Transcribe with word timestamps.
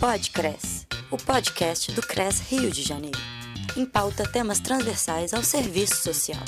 Podcres, 0.00 0.86
o 1.10 1.16
podcast 1.16 1.90
do 1.90 2.00
CRES 2.00 2.38
Rio 2.48 2.70
de 2.70 2.84
Janeiro. 2.84 3.18
Em 3.76 3.84
pauta 3.84 4.22
temas 4.22 4.60
transversais 4.60 5.34
ao 5.34 5.42
serviço 5.42 5.96
social. 5.96 6.40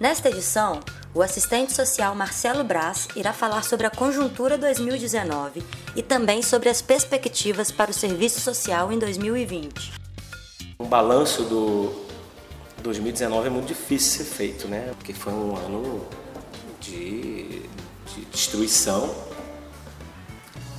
Nesta 0.00 0.30
edição, 0.30 0.80
o 1.14 1.20
assistente 1.20 1.74
social 1.74 2.14
Marcelo 2.14 2.64
Braz 2.64 3.08
irá 3.14 3.34
falar 3.34 3.62
sobre 3.62 3.86
a 3.86 3.90
conjuntura 3.90 4.56
2019 4.56 5.62
e 5.94 6.02
também 6.02 6.40
sobre 6.40 6.70
as 6.70 6.80
perspectivas 6.80 7.70
para 7.70 7.90
o 7.90 7.94
serviço 7.94 8.40
social 8.40 8.90
em 8.90 8.98
2020. 8.98 9.92
O 10.78 10.86
balanço 10.86 11.42
do 11.42 11.92
2019 12.82 13.48
é 13.48 13.50
muito 13.50 13.66
difícil 13.66 14.24
ser 14.24 14.30
feito, 14.30 14.66
né? 14.66 14.94
Porque 14.96 15.12
foi 15.12 15.34
um 15.34 15.54
ano 15.58 16.06
de, 16.80 17.66
de 18.14 18.24
destruição. 18.32 19.14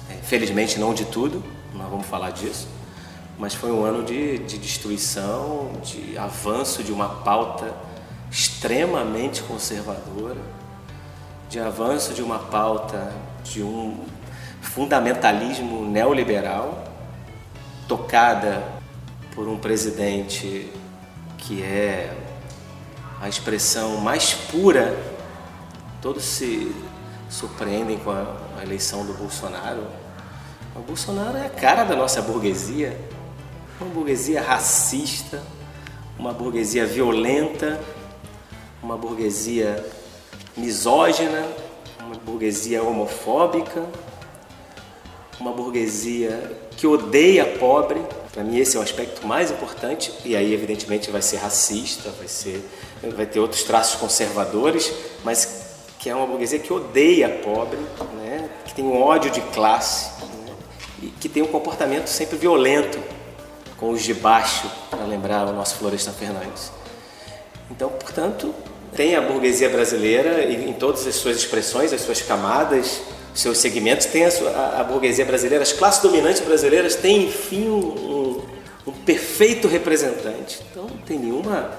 É, 0.09 0.15
felizmente 0.23 0.79
não 0.79 0.91
de 0.91 1.05
tudo, 1.05 1.43
nós 1.73 1.89
vamos 1.89 2.05
falar 2.05 2.31
disso. 2.31 2.67
Mas 3.37 3.53
foi 3.53 3.71
um 3.71 3.83
ano 3.83 4.03
de, 4.03 4.37
de 4.39 4.57
destruição, 4.57 5.71
de 5.83 6.17
avanço 6.17 6.83
de 6.83 6.91
uma 6.91 7.09
pauta 7.09 7.73
extremamente 8.29 9.41
conservadora, 9.43 10.41
de 11.49 11.59
avanço 11.59 12.13
de 12.13 12.21
uma 12.21 12.39
pauta 12.39 13.11
de 13.43 13.61
um 13.61 14.03
fundamentalismo 14.61 15.85
neoliberal, 15.85 16.83
tocada 17.87 18.63
por 19.35 19.47
um 19.47 19.57
presidente 19.57 20.71
que 21.37 21.61
é 21.61 22.15
a 23.21 23.29
expressão 23.29 23.97
mais 23.97 24.33
pura. 24.33 24.97
Todos 26.01 26.23
se 26.23 26.73
surpreendem 27.29 27.97
com 27.97 28.11
a, 28.11 28.63
eleição 28.63 29.05
do 29.05 29.13
Bolsonaro. 29.13 29.83
O 30.75 30.79
Bolsonaro 30.79 31.37
é 31.37 31.45
a 31.45 31.49
cara 31.49 31.83
da 31.83 31.95
nossa 31.95 32.19
burguesia, 32.19 32.99
uma 33.79 33.91
burguesia 33.91 34.41
racista, 34.41 35.39
uma 36.17 36.33
burguesia 36.33 36.83
violenta, 36.83 37.79
uma 38.81 38.97
burguesia 38.97 39.85
misógina, 40.57 41.47
uma 41.99 42.15
burguesia 42.15 42.81
homofóbica, 42.81 43.85
uma 45.39 45.51
burguesia 45.51 46.51
que 46.75 46.87
odeia 46.87 47.45
pobre. 47.59 48.01
Para 48.31 48.43
mim 48.43 48.57
esse 48.57 48.75
é 48.75 48.79
o 48.79 48.83
aspecto 48.83 49.27
mais 49.27 49.51
importante 49.51 50.11
e 50.25 50.35
aí 50.35 50.55
evidentemente 50.55 51.11
vai 51.11 51.21
ser 51.21 51.37
racista, 51.37 52.09
vai 52.17 52.27
ser 52.27 52.67
vai 53.15 53.27
ter 53.27 53.39
outros 53.39 53.61
traços 53.61 53.99
conservadores, 53.99 54.91
mas 55.23 55.75
que 55.99 56.09
é 56.09 56.15
uma 56.15 56.25
burguesia 56.25 56.57
que 56.57 56.73
odeia 56.73 57.29
pobre, 57.29 57.77
né? 58.15 58.49
que 58.65 58.73
tem 58.73 58.83
um 58.83 58.99
ódio 58.99 59.29
de 59.29 59.39
classe 59.39 60.11
que 61.19 61.27
tem 61.27 61.41
um 61.43 61.47
comportamento 61.47 62.07
sempre 62.07 62.37
violento 62.37 62.99
com 63.77 63.89
os 63.89 64.01
de 64.01 64.13
baixo, 64.13 64.69
para 64.89 65.03
lembrar 65.03 65.47
o 65.47 65.53
nosso 65.53 65.75
Floresta 65.75 66.11
Fernandes. 66.11 66.71
Então, 67.69 67.89
portanto, 67.89 68.53
tem 68.95 69.15
a 69.15 69.21
burguesia 69.21 69.69
brasileira 69.69 70.43
em 70.43 70.71
todas 70.73 71.05
as 71.07 71.15
suas 71.15 71.37
expressões, 71.37 71.91
as 71.91 72.01
suas 72.01 72.21
camadas, 72.21 73.01
seus 73.33 73.57
segmentos, 73.57 74.05
tem 74.05 74.25
a, 74.25 74.31
sua, 74.31 74.51
a, 74.51 74.81
a 74.81 74.83
burguesia 74.83 75.25
brasileira, 75.25 75.63
as 75.63 75.73
classes 75.73 76.01
dominantes 76.01 76.41
brasileiras 76.41 76.95
têm, 76.95 77.25
enfim, 77.25 77.67
um, 77.67 77.79
um, 77.79 78.41
um 78.87 78.91
perfeito 78.91 79.67
representante. 79.67 80.61
Então, 80.71 80.83
não 80.83 80.97
tem 80.97 81.17
nenhuma 81.17 81.71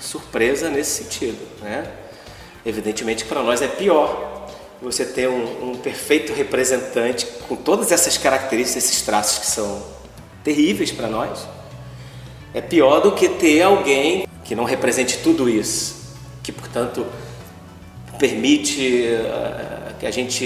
surpresa 0.00 0.70
nesse 0.70 1.04
sentido. 1.04 1.38
Né? 1.60 1.86
Evidentemente, 2.64 3.24
para 3.24 3.42
nós 3.42 3.60
é 3.60 3.68
pior 3.68 4.48
você 4.80 5.04
ter 5.04 5.28
um, 5.28 5.70
um 5.70 5.74
perfeito 5.76 6.32
representante 6.32 7.26
com 7.48 7.56
todas 7.56 7.92
essas 7.92 8.16
características, 8.18 8.84
esses 8.84 9.02
traços 9.02 9.38
que 9.38 9.46
são 9.46 9.82
terríveis 10.42 10.90
para 10.90 11.08
nós. 11.08 11.46
É 12.54 12.60
pior 12.60 13.00
do 13.00 13.12
que 13.12 13.28
ter 13.28 13.62
alguém 13.62 14.26
que 14.44 14.54
não 14.54 14.64
represente 14.64 15.18
tudo 15.18 15.48
isso 15.48 15.96
que, 16.46 16.52
portanto, 16.52 17.04
permite 18.20 19.02
uh, 19.04 19.94
que 19.98 20.06
a 20.06 20.12
gente 20.12 20.44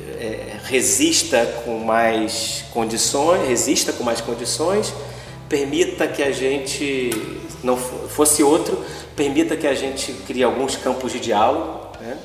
uh, 0.00 0.58
resista 0.64 1.44
com 1.62 1.80
mais 1.80 2.64
condições, 2.72 3.46
resista 3.46 3.92
com 3.92 4.02
mais 4.02 4.22
condições, 4.22 4.94
permita 5.46 6.08
que 6.08 6.22
a 6.22 6.32
gente 6.32 7.10
não 7.62 7.76
fosse 7.76 8.42
outro, 8.42 8.82
permita 9.14 9.54
que 9.54 9.66
a 9.66 9.74
gente 9.74 10.14
crie 10.26 10.42
alguns 10.42 10.76
campos 10.76 11.12
de 11.12 11.20
diálogo. 11.20 11.88
Né? 12.00 12.18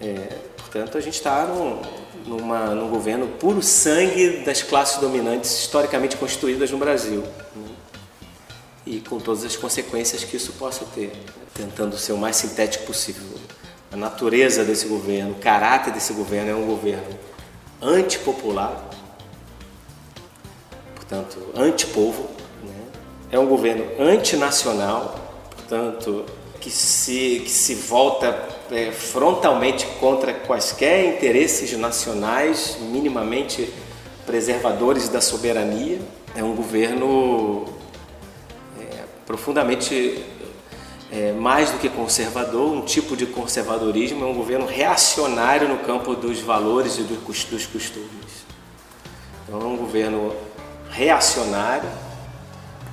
É, 0.00 0.36
portanto, 0.56 0.96
a 0.96 1.02
gente 1.02 1.14
está 1.14 1.44
num, 1.44 1.82
numa, 2.26 2.74
num 2.74 2.88
governo 2.88 3.26
puro 3.26 3.62
sangue 3.62 4.42
das 4.44 4.62
classes 4.62 4.98
dominantes 5.00 5.50
historicamente 5.58 6.16
constituídas 6.16 6.70
no 6.70 6.78
Brasil. 6.78 7.22
Né? 7.54 7.68
E 8.86 9.00
com 9.00 9.18
todas 9.18 9.44
as 9.44 9.56
consequências 9.56 10.24
que 10.24 10.36
isso 10.36 10.52
possa 10.52 10.84
ter 10.86 11.12
tentando 11.54 11.96
ser 11.98 12.12
o 12.12 12.18
mais 12.18 12.36
sintético 12.36 12.86
possível. 12.86 13.22
A 13.92 13.96
natureza 13.96 14.64
desse 14.64 14.86
governo, 14.86 15.32
o 15.32 15.34
caráter 15.34 15.92
desse 15.92 16.12
governo 16.12 16.50
é 16.50 16.54
um 16.54 16.66
governo 16.66 17.18
antipopular, 17.82 18.88
portanto, 20.94 21.38
antipovo, 21.56 22.30
né? 22.62 22.82
é 23.32 23.38
um 23.38 23.46
governo 23.46 23.84
antinacional, 23.98 25.18
portanto, 25.50 26.24
que 26.60 26.70
se, 26.70 27.40
que 27.44 27.50
se 27.50 27.74
volta 27.74 28.48
é, 28.70 28.92
frontalmente 28.92 29.86
contra 29.98 30.32
quaisquer 30.32 31.16
interesses 31.16 31.72
nacionais 31.76 32.76
minimamente 32.80 33.72
preservadores 34.26 35.08
da 35.08 35.20
soberania. 35.20 35.98
É 36.36 36.44
um 36.44 36.54
governo 36.54 37.64
é, 38.78 39.04
profundamente 39.26 40.22
é, 41.10 41.32
mais 41.32 41.70
do 41.70 41.78
que 41.78 41.88
conservador, 41.88 42.70
um 42.70 42.82
tipo 42.82 43.16
de 43.16 43.26
conservadorismo, 43.26 44.24
é 44.24 44.28
um 44.28 44.34
governo 44.34 44.66
reacionário 44.66 45.68
no 45.68 45.78
campo 45.78 46.14
dos 46.14 46.40
valores 46.40 46.98
e 46.98 47.02
dos 47.02 47.18
costumes. 47.18 48.46
Então, 49.42 49.60
é 49.60 49.64
um 49.64 49.76
governo 49.76 50.32
reacionário, 50.90 51.88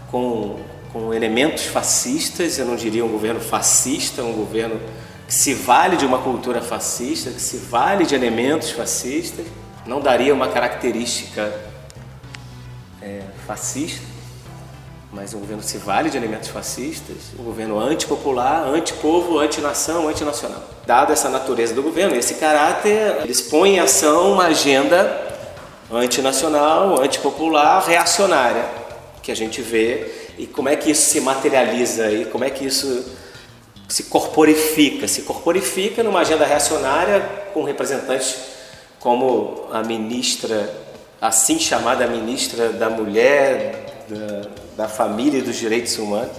com, 0.09 0.59
com 0.97 1.13
elementos 1.13 1.65
fascistas, 1.65 2.57
eu 2.57 2.65
não 2.65 2.75
diria 2.75 3.05
um 3.05 3.09
governo 3.09 3.39
fascista, 3.39 4.23
um 4.23 4.33
governo 4.33 4.79
que 5.27 5.33
se 5.33 5.53
vale 5.53 5.95
de 5.95 6.05
uma 6.05 6.17
cultura 6.17 6.59
fascista, 6.59 7.29
que 7.29 7.41
se 7.41 7.57
vale 7.57 8.03
de 8.03 8.15
elementos 8.15 8.71
fascistas, 8.71 9.45
não 9.85 10.01
daria 10.01 10.33
uma 10.33 10.47
característica 10.47 11.53
é, 13.01 13.21
fascista 13.45 14.17
mas 15.09 15.33
um 15.33 15.39
governo 15.39 15.63
se 15.63 15.77
vale 15.77 16.09
de 16.09 16.17
elementos 16.17 16.49
fascistas, 16.49 17.15
um 17.39 17.43
governo 17.43 17.79
antipopular, 17.79 18.67
antipovo, 18.67 19.39
antinação, 19.39 20.07
antinacional. 20.07 20.61
Dada 20.85 21.13
essa 21.13 21.29
natureza 21.29 21.73
do 21.73 21.81
governo, 21.81 22.15
esse 22.15 22.35
caráter, 22.35 23.21
eles 23.23 23.41
põem 23.41 23.75
em 23.75 23.79
ação 23.79 24.33
uma 24.33 24.47
agenda 24.47 25.25
antinacional, 25.91 27.01
antipopular, 27.01 27.83
reacionária, 27.87 28.65
que 29.23 29.31
a 29.31 29.35
gente 29.35 29.61
vê, 29.61 30.16
e 30.37 30.45
como 30.45 30.69
é 30.69 30.75
que 30.75 30.91
isso 30.91 31.09
se 31.09 31.19
materializa, 31.19 32.11
e 32.11 32.25
como 32.25 32.43
é 32.43 32.49
que 32.49 32.65
isso 32.65 33.05
se 33.87 34.03
corporifica. 34.03 35.07
Se 35.07 35.23
corporifica 35.23 36.03
numa 36.03 36.19
agenda 36.19 36.45
reacionária 36.45 37.21
com 37.53 37.63
representantes 37.63 38.35
como 38.99 39.67
a 39.71 39.81
ministra, 39.83 40.73
assim 41.21 41.59
chamada 41.59 42.07
ministra 42.07 42.69
da 42.69 42.89
Mulher, 42.89 44.05
da, 44.07 44.83
da 44.83 44.89
Família 44.89 45.39
e 45.39 45.41
dos 45.41 45.55
Direitos 45.55 45.97
Humanos, 45.97 46.35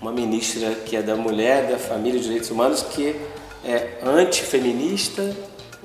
uma 0.00 0.10
ministra 0.10 0.74
que 0.84 0.96
é 0.96 1.02
da 1.02 1.14
Mulher, 1.14 1.68
da 1.68 1.78
Família 1.78 2.16
e 2.16 2.18
dos 2.18 2.26
Direitos 2.26 2.50
Humanos, 2.50 2.82
que 2.82 3.14
é 3.64 3.98
antifeminista, 4.04 5.22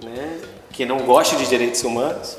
né, 0.03 0.39
que 0.72 0.85
não 0.85 1.00
gosta 1.00 1.36
de 1.36 1.45
direitos 1.48 1.83
humanos, 1.83 2.38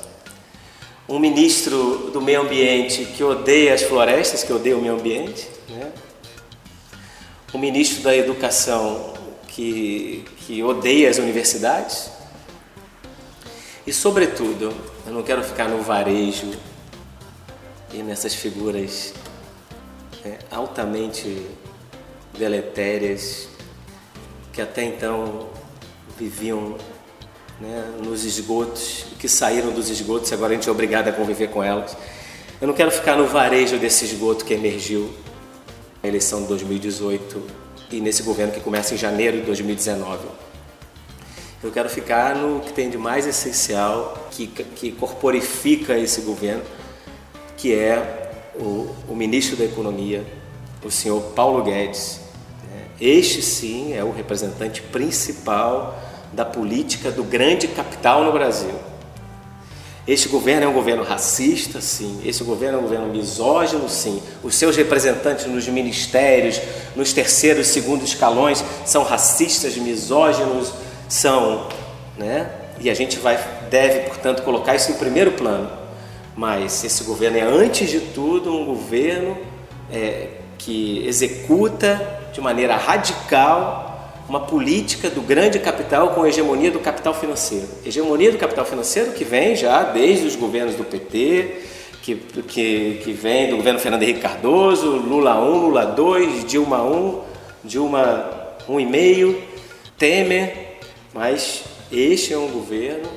um 1.09 1.19
ministro 1.19 2.11
do 2.13 2.21
meio 2.21 2.43
ambiente 2.43 3.05
que 3.05 3.25
odeia 3.25 3.75
as 3.75 3.83
florestas, 3.83 4.45
que 4.45 4.53
odeia 4.53 4.77
o 4.77 4.81
meio 4.81 4.95
ambiente, 4.95 5.49
né? 5.69 5.91
um 7.55 7.59
ministro 7.59 8.03
da 8.03 8.15
educação 8.15 9.15
que, 9.47 10.25
que 10.39 10.63
odeia 10.63 11.09
as 11.09 11.17
universidades, 11.17 12.11
e, 13.89 13.93
sobretudo, 13.93 14.75
eu 15.07 15.13
não 15.15 15.23
quero 15.23 15.43
ficar 15.43 15.67
no 15.67 15.81
varejo 15.81 16.53
e 17.91 18.03
nessas 18.03 18.35
figuras 18.35 19.15
é, 20.23 20.37
altamente 20.51 21.47
deletérias 22.39 23.49
que 24.53 24.61
até 24.61 24.85
então 24.85 25.49
viviam 26.19 26.77
né, 27.61 27.85
nos 28.05 28.25
esgotos, 28.25 29.07
que 29.19 29.29
saíram 29.29 29.71
dos 29.73 29.89
esgotos 29.91 30.31
e 30.31 30.35
agora 30.35 30.53
a 30.53 30.55
gente 30.55 30.69
é 30.69 30.73
obrigado 30.73 31.09
a 31.09 31.13
conviver 31.13 31.49
com 31.49 31.63
elas. 31.63 31.97
Eu 32.61 32.67
não 32.67 32.75
quero 32.75 32.91
ficar 32.91 33.17
no 33.17 33.27
varejo 33.27 33.79
desse 33.79 34.05
esgoto 34.05 34.45
que 34.45 34.55
emergiu 34.55 35.13
na 36.03 36.09
eleição 36.09 36.43
de 36.43 36.49
2018 36.49 37.43
e 37.91 38.01
nesse 38.01 38.23
governo 38.23 38.53
que 38.53 38.61
começa 38.61 38.95
em 38.95 38.97
janeiro 38.97 39.39
de 39.39 39.45
2019. 39.45 40.27
Eu 41.63 41.73
quero 41.73 41.89
ficar 41.89 42.37
no 42.37 42.61
que 42.61 42.73
tem 42.73 42.89
de 42.89 42.97
mais 42.97 43.27
essencial, 43.27 44.29
que, 44.31 44.47
que 44.47 44.93
corporifica 44.93 45.99
esse 45.99 46.21
governo, 46.21 46.63
que 47.57 47.75
é 47.75 48.31
o, 48.55 48.95
o 49.09 49.15
ministro 49.17 49.57
da 49.57 49.65
Economia, 49.65 50.25
o 50.85 50.91
senhor 50.91 51.21
Paulo 51.35 51.65
Guedes. 51.65 52.21
Este 53.01 53.43
sim 53.43 53.95
é 53.95 54.03
o 54.03 54.11
representante 54.11 54.83
principal 54.83 56.08
da 56.33 56.45
política 56.45 57.11
do 57.11 57.25
grande 57.25 57.69
capital 57.69 58.25
no 58.25 58.33
Brasil. 58.33 58.75
Este 60.07 60.29
governo 60.29 60.65
é 60.65 60.69
um 60.69 60.73
governo 60.73 61.03
racista, 61.03 61.83
sim. 61.83 62.21
Este 62.25 62.43
governo 62.43 62.79
é 62.79 62.81
um 62.81 62.85
governo 62.85 63.09
misógino, 63.09 63.89
sim. 63.91 64.23
Os 64.43 64.55
seus 64.55 64.75
representantes 64.75 65.45
nos 65.45 65.69
ministérios, 65.69 66.61
nos 66.97 67.13
terceiros 67.13 67.69
e 67.69 67.71
segundos 67.71 68.09
escalões, 68.09 68.65
são 68.87 69.03
racistas, 69.03 69.77
misóginos, 69.77 70.73
são, 71.09 71.69
né? 72.17 72.51
E 72.81 72.89
a 72.89 72.95
gente 72.95 73.19
vai 73.19 73.37
deve, 73.69 74.09
portanto, 74.09 74.43
colocar 74.43 74.75
isso 74.75 74.91
em 74.91 74.95
primeiro 74.95 75.33
plano. 75.33 75.71
Mas 76.35 76.85
esse 76.85 77.05
governo 77.05 77.37
é, 77.37 77.43
antes 77.43 77.91
de 77.91 78.01
tudo, 78.01 78.55
um 78.55 78.65
governo 78.65 79.37
é, 79.93 80.29
que 80.57 81.07
executa 81.07 82.01
de 82.33 82.41
maneira 82.41 82.77
radical 82.77 83.88
uma 84.29 84.41
política 84.41 85.09
do 85.09 85.23
grande 85.23 85.59
capital 85.59 86.11
com 86.11 86.27
hegemonia 86.27 86.71
do 86.71 86.79
capital 86.79 87.15
financeiro. 87.15 87.67
Hegemonia 87.85 88.31
do 88.31 88.37
capital 88.37 88.65
financeiro 88.67 89.13
que 89.13 89.25
vem 89.25 89.57
já 89.57 89.85
desde 89.85 90.27
os 90.27 90.37
governos 90.37 90.75
do 90.75 90.85
PT, 90.85 91.63
que, 92.03 92.15
que, 92.15 93.01
que 93.03 93.13
vem 93.13 93.49
do 93.49 93.57
governo 93.57 93.79
Fernando 93.81 94.03
Henrique 94.03 94.21
Cardoso, 94.21 94.91
Lula 94.91 95.41
1, 95.41 95.57
Lula 95.57 95.87
2, 95.87 96.45
Dilma 96.45 96.83
1, 96.83 97.23
Dilma 97.65 98.31
1,5, 98.69 99.37
Temer, 99.97 100.79
mas 101.15 101.65
este 101.91 102.35
é 102.35 102.39
um 102.39 102.49
governo 102.49 103.09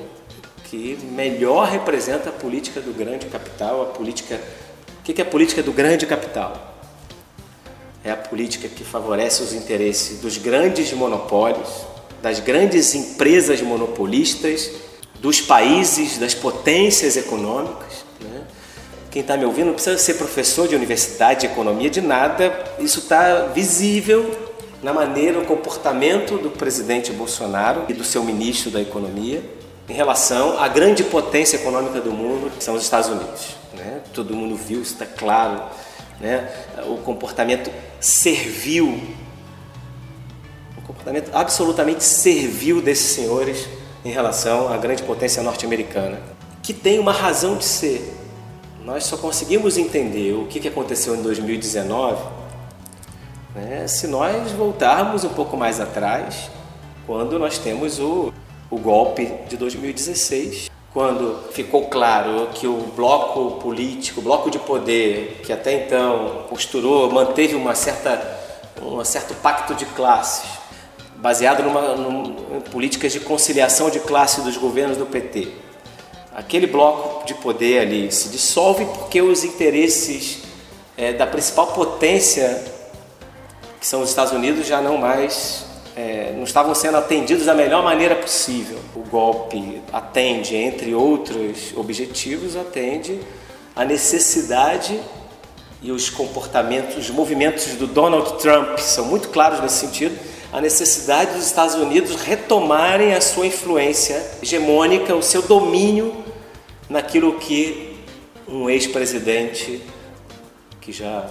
que 0.64 0.98
melhor 1.12 1.68
representa 1.68 2.30
a 2.30 2.32
política 2.32 2.80
do 2.80 2.92
grande 2.92 3.26
capital, 3.26 3.82
a 3.82 3.86
política. 3.86 4.40
O 5.00 5.02
que 5.02 5.20
é 5.20 5.24
a 5.24 5.28
política 5.28 5.62
do 5.62 5.72
grande 5.72 6.06
capital? 6.06 6.71
É 8.04 8.10
a 8.10 8.16
política 8.16 8.68
que 8.68 8.84
favorece 8.84 9.42
os 9.42 9.52
interesses 9.52 10.20
dos 10.20 10.36
grandes 10.38 10.92
monopólios, 10.92 11.68
das 12.20 12.40
grandes 12.40 12.94
empresas 12.94 13.60
monopolistas, 13.60 14.70
dos 15.20 15.40
países, 15.40 16.18
das 16.18 16.34
potências 16.34 17.16
econômicas. 17.16 18.04
Né? 18.20 18.42
Quem 19.10 19.22
está 19.22 19.36
me 19.36 19.44
ouvindo 19.44 19.66
não 19.66 19.74
precisa 19.74 19.98
ser 19.98 20.14
professor 20.14 20.66
de 20.66 20.74
universidade 20.74 21.40
de 21.40 21.46
economia, 21.46 21.88
de 21.88 22.00
nada, 22.00 22.52
isso 22.78 23.00
está 23.00 23.46
visível 23.46 24.50
na 24.82 24.92
maneira, 24.92 25.38
no 25.38 25.44
comportamento 25.44 26.38
do 26.38 26.50
presidente 26.50 27.12
Bolsonaro 27.12 27.84
e 27.88 27.92
do 27.92 28.02
seu 28.02 28.24
ministro 28.24 28.70
da 28.70 28.80
Economia 28.80 29.42
em 29.88 29.92
relação 29.92 30.58
à 30.58 30.68
grande 30.68 31.04
potência 31.04 31.56
econômica 31.56 32.00
do 32.00 32.10
mundo, 32.10 32.50
que 32.56 32.62
são 32.62 32.74
os 32.74 32.82
Estados 32.82 33.08
Unidos. 33.08 33.56
Né? 33.74 34.00
Todo 34.12 34.34
mundo 34.34 34.56
viu, 34.56 34.80
está 34.80 35.06
claro 35.06 35.62
né? 36.20 36.48
o 36.86 36.96
comportamento 36.98 37.70
servil, 38.02 39.00
o 40.76 40.82
comportamento 40.82 41.30
absolutamente 41.32 42.02
servil 42.02 42.82
desses 42.82 43.12
senhores 43.12 43.68
em 44.04 44.10
relação 44.10 44.68
à 44.68 44.76
grande 44.76 45.04
potência 45.04 45.42
norte-americana, 45.42 46.20
que 46.62 46.74
tem 46.74 46.98
uma 46.98 47.12
razão 47.12 47.56
de 47.56 47.64
ser. 47.64 48.18
Nós 48.84 49.04
só 49.04 49.16
conseguimos 49.16 49.78
entender 49.78 50.32
o 50.34 50.46
que 50.46 50.66
aconteceu 50.66 51.14
em 51.14 51.22
2019 51.22 52.42
né, 53.54 53.86
se 53.86 54.08
nós 54.08 54.50
voltarmos 54.52 55.24
um 55.24 55.28
pouco 55.28 55.56
mais 55.56 55.78
atrás, 55.78 56.50
quando 57.06 57.38
nós 57.38 57.58
temos 57.58 58.00
o, 58.00 58.32
o 58.70 58.78
golpe 58.78 59.30
de 59.48 59.56
2016, 59.56 60.70
quando 60.92 61.50
ficou 61.52 61.86
claro 61.86 62.48
que 62.54 62.66
o 62.66 62.76
bloco 62.94 63.52
político, 63.62 64.20
o 64.20 64.22
bloco 64.22 64.50
de 64.50 64.58
poder, 64.58 65.40
que 65.42 65.52
até 65.52 65.72
então 65.72 66.44
posturou, 66.50 67.10
manteve 67.10 67.54
uma 67.54 67.74
certa, 67.74 68.38
um 68.82 69.02
certo 69.02 69.34
pacto 69.36 69.74
de 69.74 69.86
classes, 69.86 70.50
baseado 71.16 71.62
numa, 71.62 71.94
num, 71.96 72.56
em 72.56 72.60
políticas 72.60 73.12
de 73.12 73.20
conciliação 73.20 73.88
de 73.88 74.00
classe 74.00 74.42
dos 74.42 74.58
governos 74.58 74.98
do 74.98 75.06
PT. 75.06 75.48
Aquele 76.34 76.66
bloco 76.66 77.24
de 77.24 77.34
poder 77.34 77.80
ali 77.80 78.12
se 78.12 78.28
dissolve 78.28 78.84
porque 78.84 79.22
os 79.22 79.44
interesses 79.44 80.42
é, 80.96 81.12
da 81.12 81.26
principal 81.26 81.68
potência, 81.68 82.64
que 83.80 83.86
são 83.86 84.02
os 84.02 84.10
Estados 84.10 84.32
Unidos, 84.32 84.66
já 84.66 84.80
não 84.82 84.98
mais 84.98 85.71
é, 85.96 86.32
não 86.36 86.44
estavam 86.44 86.74
sendo 86.74 86.96
atendidos 86.96 87.46
da 87.46 87.54
melhor 87.54 87.82
maneira 87.82 88.14
possível. 88.14 88.78
O 88.94 89.00
golpe 89.00 89.82
atende, 89.92 90.56
entre 90.56 90.94
outros 90.94 91.72
objetivos, 91.76 92.56
atende 92.56 93.20
a 93.74 93.84
necessidade 93.84 94.98
e 95.82 95.90
os 95.90 96.08
comportamentos, 96.08 96.96
os 96.96 97.10
movimentos 97.10 97.66
do 97.74 97.86
Donald 97.86 98.38
Trump 98.38 98.78
são 98.78 99.06
muito 99.06 99.30
claros 99.30 99.60
nesse 99.60 99.78
sentido, 99.78 100.16
a 100.52 100.60
necessidade 100.60 101.32
dos 101.32 101.46
Estados 101.46 101.74
Unidos 101.74 102.14
retomarem 102.16 103.14
a 103.14 103.20
sua 103.20 103.46
influência 103.46 104.22
hegemônica, 104.42 105.14
o 105.14 105.22
seu 105.22 105.42
domínio 105.42 106.14
naquilo 106.88 107.38
que 107.38 107.96
um 108.46 108.68
ex-presidente 108.68 109.82
que 110.80 110.92
já 110.92 111.26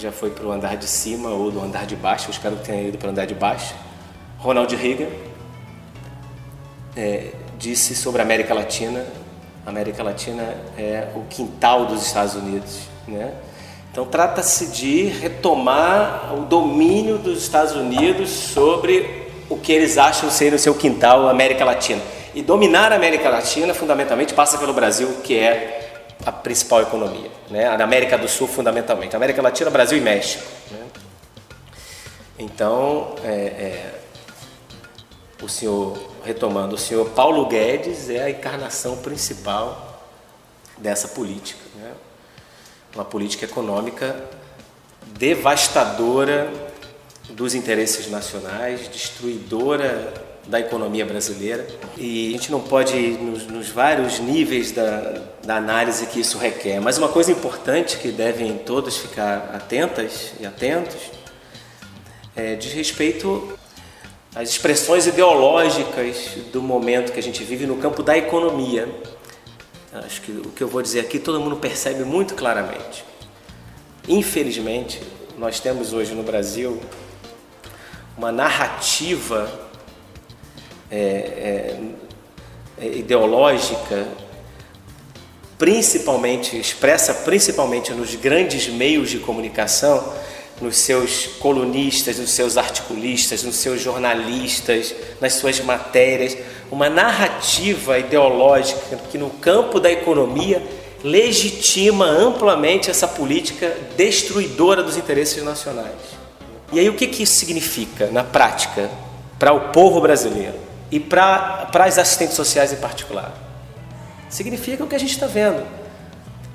já 0.00 0.10
foi 0.10 0.30
para 0.30 0.46
o 0.46 0.50
andar 0.50 0.76
de 0.76 0.86
cima 0.86 1.28
ou 1.28 1.50
do 1.50 1.60
andar 1.60 1.84
de 1.84 1.94
baixo, 1.94 2.28
eu 2.28 2.30
espero 2.30 2.56
que 2.56 2.64
tenha 2.64 2.88
ido 2.88 2.96
para 2.96 3.08
o 3.08 3.10
andar 3.10 3.26
de 3.26 3.34
baixo. 3.34 3.74
Ronald 4.38 4.74
Reagan 4.74 5.08
é, 6.96 7.32
disse 7.58 7.94
sobre 7.94 8.22
a 8.22 8.24
América 8.24 8.54
Latina: 8.54 9.04
a 9.66 9.68
América 9.68 10.02
Latina 10.02 10.54
é 10.78 11.08
o 11.14 11.22
quintal 11.28 11.84
dos 11.84 12.06
Estados 12.06 12.34
Unidos. 12.34 12.80
Né? 13.06 13.32
Então, 13.92 14.06
trata-se 14.06 14.68
de 14.68 15.04
retomar 15.04 16.34
o 16.34 16.46
domínio 16.46 17.18
dos 17.18 17.42
Estados 17.42 17.74
Unidos 17.74 18.30
sobre 18.30 19.28
o 19.48 19.56
que 19.58 19.72
eles 19.72 19.98
acham 19.98 20.30
ser 20.30 20.54
o 20.54 20.58
seu 20.58 20.74
quintal, 20.74 21.26
a 21.26 21.30
América 21.30 21.64
Latina. 21.64 22.00
E 22.34 22.40
dominar 22.40 22.92
a 22.92 22.96
América 22.96 23.28
Latina, 23.28 23.74
fundamentalmente, 23.74 24.32
passa 24.32 24.56
pelo 24.56 24.72
Brasil, 24.72 25.18
que 25.24 25.36
é 25.36 25.89
a 26.24 26.32
principal 26.32 26.82
economia, 26.82 27.30
né? 27.50 27.66
a 27.66 27.82
América 27.82 28.18
do 28.18 28.28
Sul 28.28 28.46
fundamentalmente, 28.46 29.16
América 29.16 29.40
Latina, 29.40 29.70
Brasil 29.70 29.98
e 29.98 30.00
México. 30.00 30.44
Né? 30.70 30.86
Então, 32.38 33.14
é, 33.24 33.30
é, 33.30 34.00
o 35.42 35.48
senhor, 35.48 35.98
retomando, 36.24 36.74
o 36.74 36.78
senhor 36.78 37.10
Paulo 37.10 37.46
Guedes 37.46 38.10
é 38.10 38.24
a 38.24 38.30
encarnação 38.30 38.98
principal 38.98 40.02
dessa 40.76 41.08
política, 41.08 41.60
né? 41.76 41.92
uma 42.94 43.04
política 43.04 43.44
econômica 43.44 44.16
devastadora 45.06 46.50
dos 47.30 47.54
interesses 47.54 48.10
nacionais, 48.10 48.88
destruidora 48.88 50.29
da 50.46 50.58
economia 50.58 51.04
brasileira 51.06 51.66
e 51.96 52.28
a 52.28 52.32
gente 52.32 52.50
não 52.50 52.60
pode 52.60 52.96
ir 52.96 53.18
nos, 53.18 53.46
nos 53.46 53.68
vários 53.68 54.18
níveis 54.18 54.72
da, 54.72 55.22
da, 55.44 55.56
análise 55.56 56.06
que 56.06 56.20
isso 56.20 56.38
requer. 56.38 56.80
Mas 56.80 56.98
uma 56.98 57.08
coisa 57.08 57.30
importante 57.30 57.98
que 57.98 58.08
devem 58.08 58.58
todos 58.58 58.96
ficar 58.96 59.50
atentas 59.54 60.32
e 60.40 60.46
atentos 60.46 60.96
é, 62.34 62.54
diz 62.56 62.72
respeito 62.72 63.58
às 64.34 64.48
expressões 64.48 65.06
ideológicas 65.06 66.36
do 66.52 66.62
momento 66.62 67.12
que 67.12 67.18
a 67.20 67.22
gente 67.22 67.44
vive 67.44 67.66
no 67.66 67.76
campo 67.76 68.02
da 68.02 68.16
economia. 68.16 68.88
Acho 69.92 70.22
que 70.22 70.30
o 70.30 70.50
que 70.50 70.62
eu 70.62 70.68
vou 70.68 70.82
dizer 70.82 71.00
aqui 71.00 71.18
todo 71.18 71.40
mundo 71.40 71.56
percebe 71.56 72.04
muito 72.04 72.34
claramente. 72.34 73.04
Infelizmente, 74.08 75.02
nós 75.36 75.60
temos 75.60 75.92
hoje 75.92 76.14
no 76.14 76.22
Brasil 76.22 76.80
uma 78.16 78.30
narrativa 78.30 79.59
é, 80.90 80.96
é, 80.96 81.80
é, 82.80 82.86
ideológica, 82.98 84.08
principalmente 85.56 86.58
expressa 86.58 87.14
principalmente 87.14 87.92
nos 87.92 88.14
grandes 88.14 88.66
meios 88.68 89.10
de 89.10 89.18
comunicação, 89.18 90.12
nos 90.60 90.76
seus 90.76 91.26
colunistas, 91.38 92.18
nos 92.18 92.32
seus 92.32 92.56
articulistas, 92.56 93.42
nos 93.42 93.56
seus 93.56 93.80
jornalistas, 93.80 94.94
nas 95.20 95.34
suas 95.34 95.60
matérias, 95.60 96.36
uma 96.70 96.90
narrativa 96.90 97.98
ideológica 97.98 98.96
que 99.10 99.16
no 99.16 99.30
campo 99.30 99.80
da 99.80 99.90
economia 99.90 100.62
legitima 101.02 102.06
amplamente 102.06 102.90
essa 102.90 103.08
política 103.08 103.74
destruidora 103.96 104.82
dos 104.82 104.96
interesses 104.96 105.42
nacionais. 105.42 106.20
E 106.72 106.78
aí 106.78 106.88
o 106.88 106.94
que, 106.94 107.06
que 107.06 107.22
isso 107.22 107.34
significa 107.34 108.08
na 108.08 108.22
prática 108.22 108.90
para 109.38 109.52
o 109.52 109.72
povo 109.72 110.00
brasileiro? 110.00 110.69
E 110.90 110.98
para 110.98 111.68
as 111.72 111.98
assistentes 111.98 112.34
sociais 112.34 112.72
em 112.72 112.76
particular. 112.76 113.32
Significa 114.28 114.84
o 114.84 114.86
que 114.86 114.94
a 114.94 114.98
gente 114.98 115.12
está 115.12 115.26
vendo. 115.26 115.62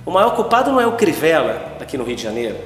O 0.05 0.11
maior 0.11 0.35
culpado 0.35 0.71
não 0.71 0.79
é 0.79 0.85
o 0.85 0.93
Crivella, 0.93 1.73
aqui 1.79 1.97
no 1.97 2.03
Rio 2.03 2.15
de 2.15 2.23
Janeiro. 2.23 2.57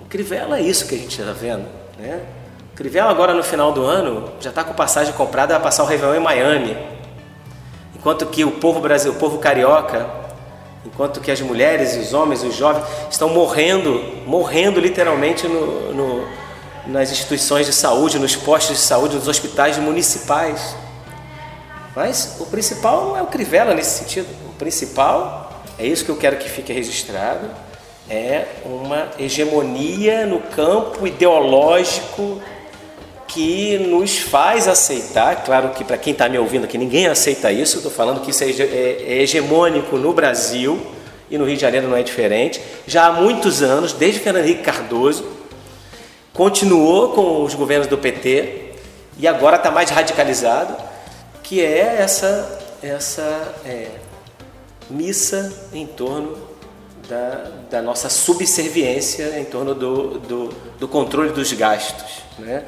O 0.00 0.06
Crivella 0.06 0.58
é 0.58 0.62
isso 0.62 0.86
que 0.86 0.94
a 0.94 0.98
gente 0.98 1.20
está 1.20 1.32
vendo. 1.32 1.66
Né? 1.98 2.20
O 2.72 2.76
Crivella 2.76 3.10
agora 3.10 3.34
no 3.34 3.42
final 3.42 3.72
do 3.72 3.84
ano 3.84 4.32
já 4.40 4.50
está 4.50 4.64
com 4.64 4.72
passagem 4.72 5.12
comprada 5.12 5.54
para 5.54 5.62
passar 5.62 5.82
o 5.82 5.86
Réveillon 5.86 6.16
em 6.16 6.20
Miami. 6.20 6.76
Enquanto 7.94 8.26
que 8.26 8.44
o 8.44 8.52
povo 8.52 8.80
brasileiro, 8.80 9.18
o 9.18 9.20
povo 9.20 9.38
carioca, 9.38 10.08
enquanto 10.86 11.20
que 11.20 11.30
as 11.30 11.40
mulheres, 11.42 11.96
os 11.96 12.14
homens, 12.14 12.42
os 12.42 12.54
jovens 12.54 12.84
estão 13.10 13.28
morrendo, 13.28 14.02
morrendo 14.26 14.80
literalmente 14.80 15.46
no, 15.46 15.92
no, 15.92 16.26
nas 16.90 17.10
instituições 17.10 17.66
de 17.66 17.72
saúde, 17.72 18.18
nos 18.18 18.36
postos 18.36 18.76
de 18.76 18.82
saúde, 18.82 19.16
nos 19.16 19.28
hospitais 19.28 19.78
municipais. 19.78 20.74
Mas 21.94 22.36
o 22.40 22.46
principal 22.46 23.06
não 23.06 23.16
é 23.16 23.22
o 23.22 23.26
Crivella 23.26 23.74
nesse 23.74 23.98
sentido. 23.98 24.28
O 24.48 24.52
principal, 24.54 25.62
é 25.78 25.86
isso 25.86 26.04
que 26.04 26.10
eu 26.10 26.16
quero 26.16 26.36
que 26.36 26.48
fique 26.48 26.72
registrado, 26.72 27.48
é 28.08 28.44
uma 28.64 29.08
hegemonia 29.18 30.26
no 30.26 30.40
campo 30.40 31.06
ideológico 31.06 32.42
que 33.28 33.78
nos 33.78 34.18
faz 34.18 34.66
aceitar, 34.66 35.44
claro 35.44 35.70
que 35.70 35.84
para 35.84 35.96
quem 35.96 36.12
está 36.12 36.28
me 36.28 36.36
ouvindo 36.36 36.64
aqui, 36.64 36.76
ninguém 36.76 37.06
aceita 37.06 37.52
isso, 37.52 37.76
estou 37.76 37.92
falando 37.92 38.20
que 38.20 38.32
isso 38.32 38.42
é, 38.42 38.48
é, 38.48 39.04
é 39.06 39.22
hegemônico 39.22 39.96
no 39.96 40.12
Brasil 40.12 40.84
e 41.30 41.38
no 41.38 41.44
Rio 41.44 41.54
de 41.54 41.62
Janeiro 41.62 41.86
não 41.86 41.96
é 41.96 42.02
diferente, 42.02 42.60
já 42.88 43.06
há 43.06 43.12
muitos 43.12 43.62
anos, 43.62 43.92
desde 43.92 44.18
Fernando 44.18 44.46
Henrique 44.46 44.64
Cardoso, 44.64 45.24
continuou 46.40 47.10
com 47.10 47.44
os 47.44 47.54
governos 47.54 47.86
do 47.86 47.98
PT 47.98 48.72
e 49.18 49.28
agora 49.28 49.58
está 49.58 49.70
mais 49.70 49.90
radicalizado, 49.90 50.74
que 51.42 51.62
é 51.62 51.96
essa, 52.00 52.58
essa 52.82 53.54
é, 53.62 53.88
missa 54.88 55.52
em 55.70 55.86
torno 55.86 56.38
da, 57.06 57.50
da, 57.70 57.82
nossa 57.82 58.08
subserviência, 58.08 59.38
em 59.38 59.44
torno 59.44 59.74
do, 59.74 60.18
do, 60.18 60.48
do 60.78 60.88
controle 60.88 61.30
dos 61.30 61.52
gastos. 61.52 62.22
Né? 62.38 62.64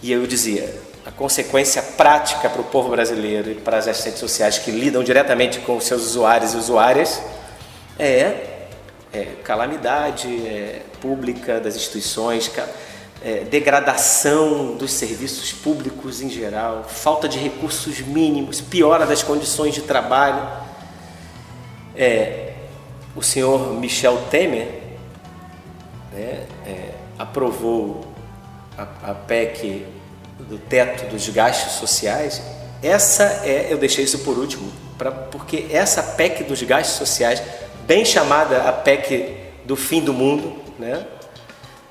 E 0.00 0.12
eu 0.12 0.24
dizia, 0.24 0.72
a 1.04 1.10
consequência 1.10 1.82
prática 1.82 2.48
para 2.48 2.60
o 2.60 2.64
povo 2.64 2.90
brasileiro 2.90 3.50
e 3.50 3.54
para 3.56 3.76
as 3.76 3.88
assistentes 3.88 4.20
sociais 4.20 4.58
que 4.58 4.70
lidam 4.70 5.02
diretamente 5.02 5.58
com 5.58 5.76
os 5.76 5.84
seus 5.84 6.02
usuários 6.02 6.54
e 6.54 6.58
usuárias 6.58 7.20
é, 7.98 8.53
é 9.14 9.36
calamidade 9.42 10.28
é, 10.46 10.82
pública 11.00 11.60
das 11.60 11.76
instituições, 11.76 12.50
é, 13.22 13.40
degradação 13.44 14.76
dos 14.76 14.92
serviços 14.92 15.52
públicos 15.52 16.20
em 16.20 16.28
geral, 16.28 16.84
falta 16.84 17.28
de 17.28 17.38
recursos 17.38 18.00
mínimos, 18.00 18.60
piora 18.60 19.06
das 19.06 19.22
condições 19.22 19.74
de 19.74 19.82
trabalho. 19.82 20.46
É, 21.96 22.52
o 23.14 23.22
senhor 23.22 23.72
Michel 23.74 24.18
Temer 24.30 24.82
né, 26.12 26.46
é, 26.66 26.90
aprovou 27.18 28.12
a, 28.76 29.10
a 29.10 29.14
PEC 29.14 29.86
do 30.40 30.58
teto 30.58 31.08
dos 31.08 31.28
gastos 31.28 31.74
sociais, 31.74 32.42
essa 32.82 33.22
é, 33.44 33.68
eu 33.70 33.78
deixei 33.78 34.04
isso 34.04 34.18
por 34.18 34.36
último, 34.36 34.70
pra, 34.98 35.10
porque 35.10 35.68
essa 35.70 36.02
PEC 36.02 36.44
dos 36.44 36.62
gastos 36.62 36.96
sociais, 36.96 37.42
bem 37.86 38.04
chamada 38.04 38.68
a 38.68 38.72
PEC 38.72 39.36
do 39.64 39.76
fim 39.76 40.00
do 40.00 40.12
mundo, 40.12 40.56
né? 40.78 41.06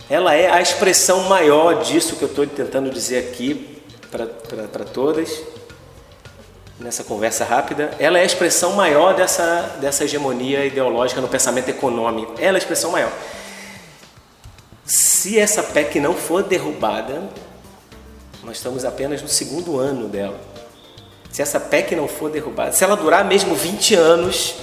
ela 0.10 0.34
é 0.34 0.50
a 0.52 0.62
expressão 0.62 1.24
maior 1.24 1.82
disso 1.82 2.16
que 2.16 2.24
eu 2.24 2.28
estou 2.28 2.46
tentando 2.46 2.90
dizer 2.90 3.20
aqui 3.20 3.82
para 4.12 4.86
todas, 4.86 5.42
nessa 6.80 7.04
conversa 7.04 7.44
rápida, 7.46 7.92
ela 7.98 8.20
é 8.20 8.22
a 8.22 8.26
expressão 8.26 8.74
maior 8.74 9.16
dessa, 9.16 9.78
dessa 9.80 10.04
hegemonia 10.04 10.66
ideológica 10.66 11.20
no 11.20 11.28
pensamento 11.28 11.70
econômico. 11.70 12.34
Ela 12.38 12.50
é 12.50 12.56
a 12.56 12.58
expressão 12.58 12.92
maior. 12.92 13.12
Se 14.86 15.40
essa 15.40 15.64
PEC 15.64 16.00
não 16.00 16.14
for 16.14 16.44
derrubada, 16.44 17.24
nós 18.44 18.58
estamos 18.58 18.86
apenas 18.86 19.22
no 19.22 19.28
segundo 19.28 19.80
ano 19.80 20.08
dela. 20.08 20.40
Se 21.32 21.42
essa 21.42 21.60
PEC 21.60 21.96
não 21.96 22.08
for 22.08 22.30
derrubada, 22.30 22.72
se 22.74 22.84
ela 22.84 22.96
durar 22.96 23.26
mesmo 23.26 23.56
20 23.56 23.96
anos, 23.96 24.56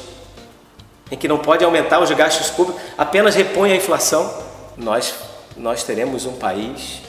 em 1.10 1.16
que 1.16 1.26
não 1.26 1.38
pode 1.38 1.64
aumentar 1.64 2.00
os 2.00 2.10
gastos 2.12 2.50
públicos, 2.50 2.80
apenas 2.96 3.34
repõe 3.34 3.72
a 3.72 3.76
inflação, 3.76 4.32
nós, 4.76 5.14
nós 5.56 5.82
teremos 5.82 6.24
um 6.24 6.34
país 6.34 7.00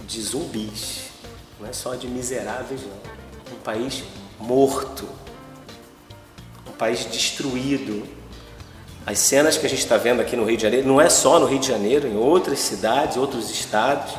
de 0.00 0.20
zumbis, 0.22 1.08
não 1.58 1.68
é 1.68 1.72
só 1.72 1.94
de 1.94 2.06
miseráveis, 2.06 2.82
não. 2.82 3.56
Um 3.56 3.60
país 3.60 4.04
morto, 4.38 5.08
um 6.66 6.72
país 6.72 7.04
destruído, 7.06 8.06
as 9.06 9.18
cenas 9.18 9.56
que 9.56 9.64
a 9.64 9.68
gente 9.68 9.78
está 9.78 9.96
vendo 9.96 10.20
aqui 10.20 10.36
no 10.36 10.44
Rio 10.44 10.56
de 10.56 10.62
Janeiro, 10.62 10.86
não 10.86 11.00
é 11.00 11.08
só 11.08 11.38
no 11.38 11.46
Rio 11.46 11.58
de 11.58 11.66
Janeiro, 11.66 12.06
em 12.06 12.16
outras 12.16 12.58
cidades, 12.58 13.16
outros 13.16 13.50
estados. 13.50 14.12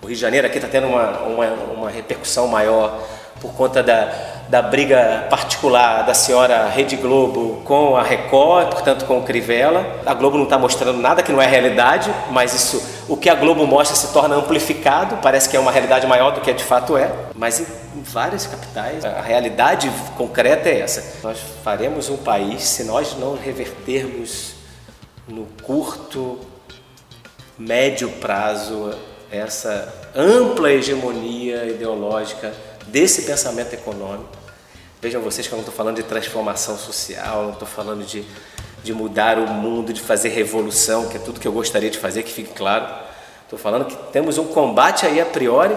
O 0.00 0.06
Rio 0.06 0.14
de 0.14 0.20
Janeiro 0.20 0.46
aqui 0.46 0.56
está 0.56 0.68
tendo 0.68 0.86
uma, 0.86 1.20
uma, 1.20 1.46
uma 1.52 1.90
repercussão 1.90 2.48
maior 2.48 3.06
por 3.44 3.52
conta 3.52 3.82
da, 3.82 4.10
da 4.48 4.62
briga 4.62 5.26
particular 5.28 6.06
da 6.06 6.14
senhora 6.14 6.66
Rede 6.66 6.96
Globo 6.96 7.60
com 7.62 7.94
a 7.94 8.02
Record, 8.02 8.70
portanto 8.70 9.04
com 9.04 9.18
o 9.18 9.22
Crivella. 9.22 9.84
A 10.06 10.14
Globo 10.14 10.38
não 10.38 10.44
está 10.44 10.58
mostrando 10.58 10.98
nada 10.98 11.22
que 11.22 11.30
não 11.30 11.42
é 11.42 11.46
realidade, 11.46 12.10
mas 12.30 12.54
isso, 12.54 12.82
o 13.06 13.18
que 13.18 13.28
a 13.28 13.34
Globo 13.34 13.66
mostra 13.66 13.94
se 13.94 14.14
torna 14.14 14.34
amplificado, 14.34 15.18
parece 15.18 15.46
que 15.50 15.58
é 15.58 15.60
uma 15.60 15.70
realidade 15.70 16.06
maior 16.06 16.30
do 16.30 16.40
que 16.40 16.54
de 16.54 16.64
fato 16.64 16.96
é. 16.96 17.12
Mas 17.34 17.60
em, 17.60 17.66
várias 18.02 18.46
capitais, 18.46 19.04
a 19.04 19.20
realidade 19.20 19.90
concreta 20.16 20.70
é 20.70 20.80
essa. 20.80 21.18
Nós 21.22 21.38
faremos 21.62 22.08
um 22.08 22.16
país 22.16 22.62
se 22.62 22.84
nós 22.84 23.14
não 23.18 23.36
revertermos 23.36 24.54
no 25.28 25.46
curto, 25.62 26.38
médio 27.58 28.08
prazo 28.08 28.90
essa 29.30 29.92
ampla 30.14 30.70
hegemonia 30.70 31.66
ideológica 31.66 32.52
desse 32.88 33.22
pensamento 33.22 33.72
econômico. 33.74 34.44
Vejam 35.00 35.20
vocês 35.20 35.46
que 35.46 35.52
eu 35.52 35.56
não 35.56 35.62
estou 35.62 35.74
falando 35.74 35.96
de 35.96 36.02
transformação 36.04 36.78
social, 36.78 37.42
não 37.42 37.52
estou 37.52 37.68
falando 37.68 38.04
de, 38.06 38.24
de 38.82 38.94
mudar 38.94 39.38
o 39.38 39.46
mundo, 39.46 39.92
de 39.92 40.00
fazer 40.00 40.30
revolução, 40.30 41.08
que 41.08 41.16
é 41.16 41.20
tudo 41.20 41.38
que 41.38 41.46
eu 41.46 41.52
gostaria 41.52 41.90
de 41.90 41.98
fazer, 41.98 42.22
que 42.22 42.32
fique 42.32 42.54
claro. 42.54 42.86
Estou 43.42 43.58
falando 43.58 43.84
que 43.84 43.96
temos 44.12 44.38
um 44.38 44.46
combate 44.46 45.04
aí 45.04 45.20
a 45.20 45.26
priori 45.26 45.76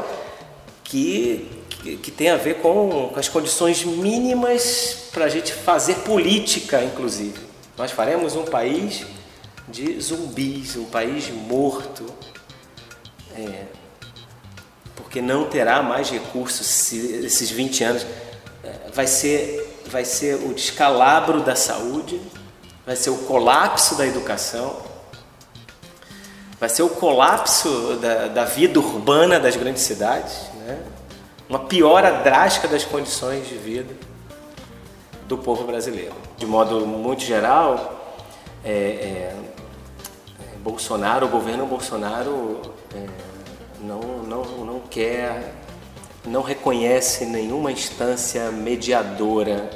que, 0.83 1.45
que, 1.69 1.97
que 1.97 2.11
tem 2.11 2.29
a 2.29 2.37
ver 2.37 2.61
com, 2.61 3.09
com 3.13 3.19
as 3.19 3.27
condições 3.27 3.83
mínimas 3.83 5.09
para 5.11 5.25
a 5.25 5.29
gente 5.29 5.51
fazer 5.51 5.95
política, 5.95 6.81
inclusive. 6.83 7.39
Nós 7.77 7.91
faremos 7.91 8.35
um 8.35 8.45
país 8.45 9.05
de 9.67 9.99
zumbis, 9.99 10.77
um 10.77 10.85
país 10.85 11.29
morto. 11.29 12.05
É, 13.35 13.65
porque 15.07 15.21
não 15.21 15.45
terá 15.45 15.81
mais 15.81 16.09
recursos 16.09 16.67
se 16.67 16.97
esses 17.25 17.49
20 17.49 17.83
anos. 17.85 18.05
É, 18.61 18.91
vai 18.93 19.07
ser, 19.07 19.81
vai 19.89 20.03
ser 20.03 20.35
o 20.35 20.53
descalabro 20.53 21.41
da 21.41 21.55
saúde, 21.55 22.21
vai 22.85 22.93
ser 22.97 23.11
o 23.11 23.17
colapso 23.19 23.95
da 23.95 24.05
educação, 24.05 24.75
vai 26.59 26.67
ser 26.67 26.83
o 26.83 26.89
colapso 26.89 27.95
da, 28.01 28.27
da 28.27 28.43
vida 28.43 28.77
urbana 28.81 29.39
das 29.39 29.55
grandes 29.55 29.83
cidades, 29.83 30.35
né? 30.65 30.77
uma 31.47 31.59
piora 31.59 32.11
drástica 32.21 32.67
das 32.67 32.83
condições 32.83 33.47
de 33.47 33.55
vida 33.55 33.95
do 35.25 35.37
povo 35.37 35.63
brasileiro. 35.63 36.15
De 36.37 36.45
modo 36.45 36.85
muito 36.85 37.23
geral, 37.23 38.13
é, 38.61 38.69
é, 38.69 39.35
é 40.41 40.57
Bolsonaro, 40.57 41.27
o 41.27 41.29
governo 41.29 41.65
Bolsonaro 41.65 42.59
é, 42.93 43.36
não, 43.81 44.23
não, 44.23 44.43
não 44.65 44.79
quer, 44.79 45.53
não 46.25 46.41
reconhece 46.41 47.25
nenhuma 47.25 47.71
instância 47.71 48.51
mediadora 48.51 49.69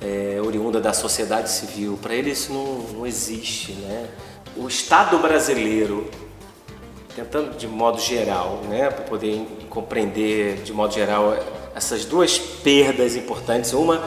é, 0.00 0.40
oriunda 0.42 0.80
da 0.80 0.92
sociedade 0.92 1.50
civil. 1.50 1.98
Para 2.00 2.14
ele 2.14 2.30
isso 2.30 2.52
não, 2.52 2.98
não 2.98 3.06
existe. 3.06 3.72
Né? 3.72 4.08
O 4.56 4.66
Estado 4.66 5.18
brasileiro, 5.18 6.08
tentando 7.14 7.56
de 7.56 7.68
modo 7.68 8.00
geral, 8.00 8.62
né, 8.68 8.90
para 8.90 9.04
poder 9.04 9.46
compreender 9.68 10.62
de 10.62 10.72
modo 10.72 10.92
geral 10.94 11.36
essas 11.74 12.04
duas 12.04 12.38
perdas 12.38 13.14
importantes, 13.14 13.72
uma 13.72 14.00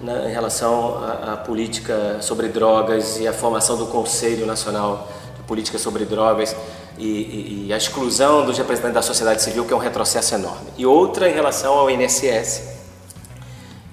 né, 0.00 0.28
em 0.28 0.32
relação 0.32 1.04
à, 1.04 1.34
à 1.34 1.36
política 1.36 2.18
sobre 2.22 2.48
drogas 2.48 3.18
e 3.18 3.28
a 3.28 3.32
formação 3.32 3.76
do 3.76 3.86
Conselho 3.86 4.46
Nacional 4.46 5.08
de 5.36 5.42
Política 5.42 5.78
sobre 5.78 6.04
Drogas, 6.04 6.56
e, 7.00 7.64
e, 7.64 7.66
e, 7.68 7.72
a 7.72 7.76
exclusão 7.76 8.44
dos 8.44 8.58
representantes 8.58 8.94
da 8.94 9.02
sociedade 9.02 9.42
civil, 9.42 9.64
que 9.64 9.72
é 9.72 9.76
um 9.76 9.80
retrocesso 9.80 10.34
enorme. 10.34 10.68
E 10.76 10.84
outra 10.84 11.28
em 11.28 11.32
relação 11.32 11.74
ao 11.74 11.90
INSS 11.90 12.62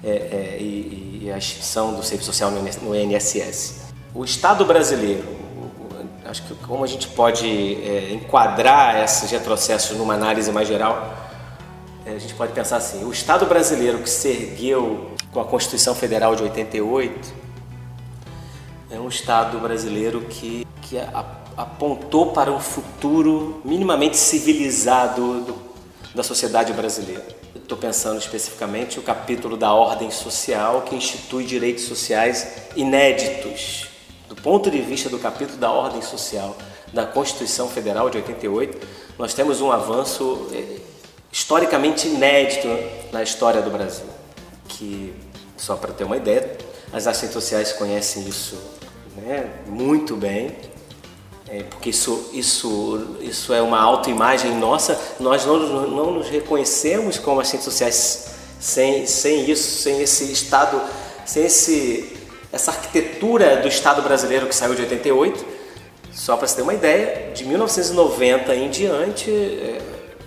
é, 0.04 0.10
é, 0.10 0.56
e, 0.60 1.22
e, 1.24 1.32
a 1.32 1.38
extinção 1.38 1.94
do 1.94 2.02
serviço 2.02 2.26
social 2.26 2.50
no 2.50 2.94
INSS. 2.94 3.88
O 4.14 4.24
Estado 4.24 4.64
brasileiro, 4.64 5.24
acho 6.24 6.42
que 6.42 6.54
como 6.66 6.84
a 6.84 6.86
gente 6.86 7.08
pode 7.08 7.46
é, 7.46 8.12
enquadrar 8.12 9.02
esses 9.02 9.30
retrocessos 9.30 9.96
numa 9.96 10.14
análise 10.14 10.52
mais 10.52 10.68
geral, 10.68 11.16
é, 12.04 12.12
a 12.12 12.18
gente 12.18 12.34
pode 12.34 12.52
pensar 12.52 12.76
assim: 12.76 13.04
o 13.04 13.10
Estado 13.10 13.46
brasileiro 13.46 13.98
que 13.98 14.10
se 14.10 14.28
ergueu 14.28 15.12
com 15.32 15.40
a 15.40 15.44
Constituição 15.44 15.94
Federal 15.94 16.36
de 16.36 16.42
88 16.42 17.32
é 18.90 18.98
um 18.98 19.08
Estado 19.08 19.58
brasileiro 19.58 20.20
que, 20.22 20.66
que 20.82 20.98
a, 20.98 21.37
apontou 21.58 22.26
para 22.30 22.52
um 22.52 22.60
futuro 22.60 23.60
minimamente 23.64 24.16
civilizado 24.16 25.40
do, 25.40 25.58
da 26.14 26.22
sociedade 26.22 26.72
brasileira. 26.72 27.26
Estou 27.52 27.76
pensando 27.76 28.16
especificamente 28.16 29.00
o 29.00 29.02
capítulo 29.02 29.56
da 29.56 29.72
ordem 29.74 30.08
social 30.08 30.82
que 30.82 30.94
institui 30.94 31.44
direitos 31.44 31.82
sociais 31.82 32.46
inéditos. 32.76 33.88
Do 34.28 34.36
ponto 34.36 34.70
de 34.70 34.80
vista 34.80 35.10
do 35.10 35.18
capítulo 35.18 35.58
da 35.58 35.72
ordem 35.72 36.00
social 36.00 36.56
da 36.92 37.04
Constituição 37.04 37.68
Federal 37.68 38.08
de 38.08 38.18
88, 38.18 38.86
nós 39.18 39.34
temos 39.34 39.60
um 39.60 39.72
avanço 39.72 40.46
eh, 40.52 40.78
historicamente 41.32 42.06
inédito 42.06 42.68
na 43.10 43.20
história 43.20 43.60
do 43.60 43.70
Brasil. 43.70 44.06
Que, 44.68 45.12
só 45.56 45.74
para 45.74 45.92
ter 45.92 46.04
uma 46.04 46.16
ideia, 46.16 46.56
as 46.92 47.08
assistentes 47.08 47.34
sociais 47.34 47.72
conhecem 47.72 48.28
isso 48.28 48.56
né, 49.16 49.50
muito 49.66 50.14
bem, 50.14 50.56
é, 51.50 51.62
porque 51.62 51.90
isso, 51.90 52.30
isso, 52.32 53.16
isso 53.20 53.54
é 53.54 53.62
uma 53.62 53.80
autoimagem 53.80 54.54
nossa. 54.54 55.00
Nós 55.18 55.46
não, 55.46 55.58
não 55.88 56.10
nos 56.12 56.28
reconhecemos 56.28 57.18
como 57.18 57.40
assistentes 57.40 57.64
sociais 57.64 58.28
sem, 58.60 59.06
sem 59.06 59.50
isso, 59.50 59.82
sem 59.82 60.02
esse 60.02 60.30
Estado, 60.30 60.80
sem 61.24 61.44
esse, 61.44 62.16
essa 62.52 62.70
arquitetura 62.70 63.56
do 63.56 63.68
Estado 63.68 64.02
brasileiro 64.02 64.46
que 64.46 64.54
saiu 64.54 64.74
de 64.74 64.82
88. 64.82 65.58
Só 66.12 66.36
para 66.36 66.46
você 66.46 66.56
ter 66.56 66.62
uma 66.62 66.74
ideia, 66.74 67.32
de 67.32 67.44
1990 67.44 68.54
em 68.54 68.68
diante, 68.68 69.30
é, 69.30 69.80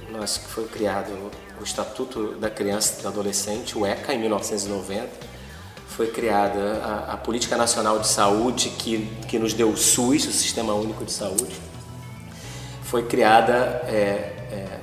nós 0.09 0.37
foi 0.37 0.65
criado 0.65 1.11
o 1.59 1.63
Estatuto 1.63 2.33
da 2.35 2.49
Criança 2.49 2.95
e 2.97 3.01
do 3.03 3.07
Adolescente, 3.09 3.77
o 3.77 3.85
ECA, 3.85 4.13
em 4.13 4.19
1990. 4.19 5.07
Foi 5.95 6.07
criada 6.07 6.81
a, 6.83 7.13
a 7.13 7.17
Política 7.17 7.57
Nacional 7.57 7.99
de 7.99 8.07
Saúde, 8.07 8.69
que, 8.69 9.07
que 9.27 9.37
nos 9.37 9.53
deu 9.53 9.69
o 9.69 9.77
SUS, 9.77 10.25
o 10.25 10.31
Sistema 10.31 10.73
Único 10.73 11.03
de 11.03 11.11
Saúde. 11.11 11.55
Foi 12.83 13.03
criada 13.03 13.83
é, 13.87 13.91
é, 14.51 14.79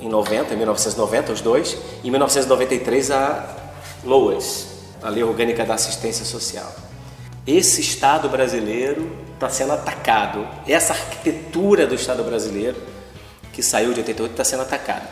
em 0.00 0.08
90, 0.08 0.54
em 0.54 0.56
1990, 0.56 1.32
os 1.32 1.40
dois. 1.40 1.76
Em 2.04 2.10
1993, 2.10 3.10
a 3.10 3.56
LOAS, 4.04 4.66
a 5.02 5.08
Lei 5.08 5.22
Orgânica 5.22 5.64
da 5.64 5.74
Assistência 5.74 6.24
Social. 6.24 6.72
Esse 7.46 7.80
Estado 7.80 8.28
brasileiro 8.28 9.10
está 9.34 9.48
sendo 9.48 9.72
atacado. 9.72 10.46
Essa 10.66 10.92
arquitetura 10.92 11.86
do 11.86 11.94
Estado 11.94 12.22
brasileiro 12.22 12.76
que 13.52 13.62
saiu 13.62 13.92
de 13.92 14.00
88 14.00 14.30
está 14.30 14.44
sendo 14.44 14.62
atacada. 14.62 15.08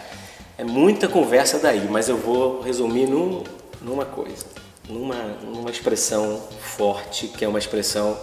É 0.57 0.63
muita 0.63 1.09
conversa 1.09 1.59
daí, 1.59 1.89
mas 1.91 2.09
eu 2.09 2.17
vou 2.17 2.61
resumir 2.61 3.07
num, 3.07 3.43
numa 3.83 4.05
coisa, 4.05 4.47
numa, 4.89 5.15
numa 5.43 5.71
expressão 5.71 6.41
forte, 6.61 7.29
que 7.29 7.45
é 7.45 7.49
uma 7.49 7.59
expressão 7.59 8.19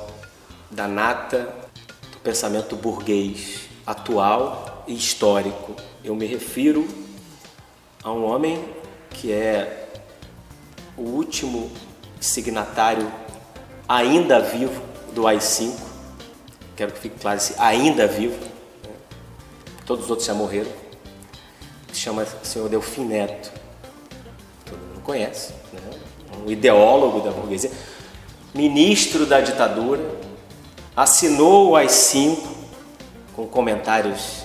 da 0.72 0.88
nata 0.88 1.54
do 2.12 2.18
pensamento 2.20 2.76
burguês 2.76 3.62
atual 3.86 4.84
e 4.88 4.96
histórico. 4.96 5.76
Eu 6.04 6.16
me 6.16 6.26
refiro 6.26 6.88
a 8.04 8.12
um 8.12 8.26
homem 8.26 8.64
que 9.10 9.32
é 9.32 9.90
o 10.98 11.02
último 11.02 11.72
signatário 12.20 13.12
ainda 13.88 14.40
vivo 14.40 14.82
do 15.14 15.28
AI-5. 15.28 15.74
Quero 16.76 16.92
que 16.92 17.00
fique 17.00 17.20
claro 17.20 17.38
esse 17.38 17.56
ainda 17.60 18.08
vivo 18.08 18.54
todos 19.86 20.06
os 20.06 20.10
outros 20.10 20.28
já 20.28 20.34
morreram, 20.34 20.72
se 21.92 22.00
chama 22.00 22.26
senhor 22.44 22.70
Delfim 22.70 23.06
Neto. 23.06 23.52
Conhece, 25.04 25.54
né? 25.74 25.80
um 26.46 26.50
ideólogo 26.50 27.20
da 27.22 27.32
burguesia, 27.32 27.72
ministro 28.54 29.26
da 29.26 29.42
ditadura, 29.42 30.02
assinou 30.96 31.72
o 31.72 31.76
AI-5 31.76 32.38
com 33.36 33.48
comentários 33.48 34.44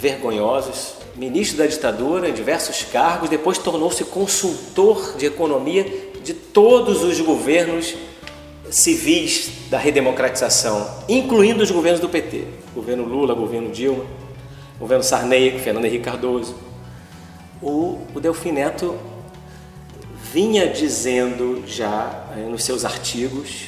vergonhosos, 0.00 0.94
ministro 1.14 1.58
da 1.58 1.66
ditadura 1.66 2.28
em 2.28 2.32
diversos 2.32 2.82
cargos, 2.84 3.28
depois 3.28 3.58
tornou-se 3.58 4.04
consultor 4.04 5.16
de 5.16 5.26
economia 5.26 5.84
de 6.22 6.34
todos 6.34 7.02
os 7.02 7.20
governos 7.20 7.94
civis 8.70 9.50
da 9.70 9.78
redemocratização, 9.78 10.88
incluindo 11.08 11.62
os 11.62 11.70
governos 11.70 12.00
do 12.00 12.08
PT, 12.08 12.44
governo 12.74 13.04
Lula, 13.04 13.34
governo 13.34 13.70
Dilma 13.70 14.04
governo 14.78 15.04
Sarney, 15.04 15.58
Fernando 15.58 15.84
Henrique 15.84 16.04
Cardoso. 16.04 16.54
O, 17.62 17.98
o 18.14 18.20
Delfim 18.20 18.52
Neto 18.52 18.98
vinha 20.34 20.66
dizendo 20.66 21.62
já 21.64 22.26
eh, 22.36 22.40
nos 22.40 22.64
seus 22.64 22.84
artigos, 22.84 23.66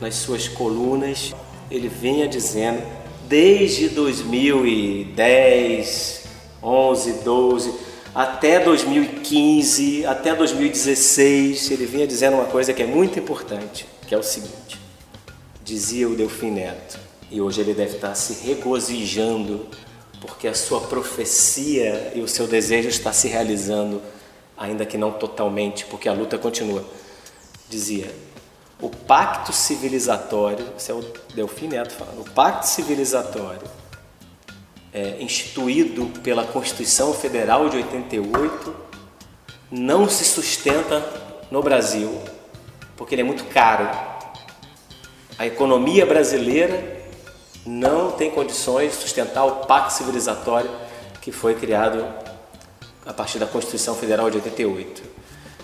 nas 0.00 0.14
suas 0.14 0.46
colunas, 0.46 1.34
ele 1.68 1.88
vinha 1.88 2.28
dizendo 2.28 2.80
desde 3.28 3.88
2010, 3.88 6.22
11, 6.62 7.12
12, 7.24 7.74
até 8.14 8.60
2015, 8.60 10.06
até 10.06 10.32
2016, 10.36 11.72
ele 11.72 11.84
vinha 11.84 12.06
dizendo 12.06 12.34
uma 12.34 12.44
coisa 12.44 12.72
que 12.72 12.84
é 12.84 12.86
muito 12.86 13.18
importante, 13.18 13.84
que 14.06 14.14
é 14.14 14.18
o 14.18 14.22
seguinte: 14.22 14.78
dizia 15.64 16.08
o 16.08 16.14
Delfim 16.14 16.52
Neto, 16.52 16.96
e 17.28 17.40
hoje 17.40 17.60
ele 17.60 17.74
deve 17.74 17.96
estar 17.96 18.14
se 18.14 18.46
regozijando 18.46 19.66
porque 20.20 20.46
a 20.46 20.54
sua 20.54 20.82
profecia 20.82 22.12
e 22.14 22.20
o 22.20 22.28
seu 22.28 22.46
desejo 22.46 22.88
está 22.88 23.12
se 23.12 23.26
realizando, 23.26 24.00
ainda 24.56 24.86
que 24.86 24.96
não 24.96 25.12
totalmente, 25.12 25.84
porque 25.86 26.08
a 26.08 26.12
luta 26.12 26.38
continua. 26.38 26.84
Dizia: 27.68 28.14
o 28.80 28.88
pacto 28.88 29.52
civilizatório, 29.52 30.66
isso 30.76 30.90
é 30.90 30.94
o 30.94 31.02
Delfim 31.34 31.68
Neto 31.68 31.92
falando, 31.92 32.20
o 32.20 32.30
pacto 32.30 32.66
civilizatório 32.66 33.66
é, 34.92 35.16
instituído 35.20 36.06
pela 36.20 36.44
Constituição 36.44 37.12
Federal 37.12 37.68
de 37.68 37.78
88 37.78 38.76
não 39.70 40.08
se 40.08 40.24
sustenta 40.24 41.04
no 41.50 41.62
Brasil, 41.62 42.20
porque 42.96 43.14
ele 43.14 43.22
é 43.22 43.24
muito 43.24 43.44
caro. 43.46 43.88
A 45.36 45.46
economia 45.46 46.06
brasileira 46.06 47.02
não 47.66 48.12
tem 48.12 48.30
condições 48.30 48.92
de 48.92 48.98
sustentar 48.98 49.44
o 49.44 49.66
pacto 49.66 49.94
civilizatório 49.94 50.70
que 51.20 51.32
foi 51.32 51.54
criado 51.54 52.04
a 53.06 53.12
partir 53.12 53.38
da 53.38 53.46
Constituição 53.46 53.94
Federal 53.94 54.30
de 54.30 54.36
88. 54.36 55.02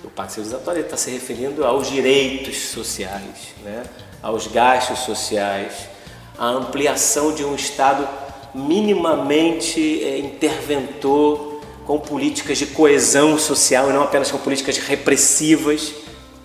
O 0.05 0.09
pacto 0.09 0.35
civilizatório 0.35 0.83
está 0.83 0.97
se 0.97 1.11
referindo 1.11 1.65
aos 1.65 1.89
direitos 1.89 2.57
sociais, 2.69 3.55
né? 3.63 3.83
aos 4.23 4.47
gastos 4.47 5.01
sociais, 5.01 5.73
à 6.39 6.47
ampliação 6.47 7.35
de 7.35 7.45
um 7.45 7.55
Estado 7.55 8.09
minimamente 8.55 10.03
é, 10.03 10.19
interventor 10.19 11.61
com 11.87 11.99
políticas 11.99 12.59
de 12.59 12.67
coesão 12.67 13.39
social 13.39 13.91
e 13.91 13.93
não 13.93 14.03
apenas 14.03 14.31
com 14.31 14.39
políticas 14.39 14.79
repressivas, 14.79 15.93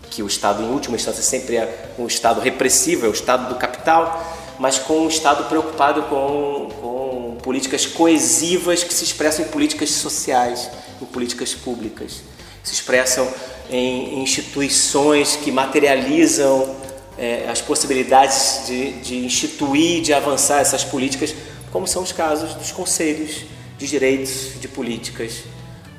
que 0.09 0.23
o 0.23 0.27
Estado, 0.27 0.63
em 0.63 0.69
última 0.69 0.95
instância, 0.95 1.21
sempre 1.21 1.57
é 1.57 1.93
um 1.99 2.07
Estado 2.07 2.39
repressivo, 2.39 3.05
é 3.05 3.09
o 3.09 3.11
Estado 3.11 3.49
do 3.49 3.55
capital, 3.55 4.23
mas 4.57 4.77
com 4.77 5.01
um 5.01 5.07
Estado 5.07 5.47
preocupado 5.49 6.03
com, 6.03 6.69
com 6.81 7.04
políticas 7.45 7.85
coesivas 7.85 8.83
que 8.83 8.91
se 8.91 9.03
expressam 9.03 9.45
em 9.45 9.49
políticas 9.49 9.91
sociais, 9.91 10.67
em 10.99 11.05
políticas 11.05 11.53
públicas, 11.53 12.23
se 12.63 12.73
expressam 12.73 13.31
em 13.69 14.19
instituições 14.23 15.35
que 15.35 15.51
materializam 15.51 16.75
é, 17.15 17.47
as 17.47 17.61
possibilidades 17.61 18.65
de, 18.65 18.93
de 18.93 19.17
instituir, 19.23 20.01
de 20.01 20.11
avançar 20.11 20.59
essas 20.59 20.83
políticas, 20.83 21.35
como 21.71 21.85
são 21.85 22.01
os 22.01 22.11
casos 22.11 22.55
dos 22.55 22.71
conselhos 22.71 23.45
de 23.77 23.87
direitos 23.87 24.59
de 24.59 24.67
políticas, 24.67 25.43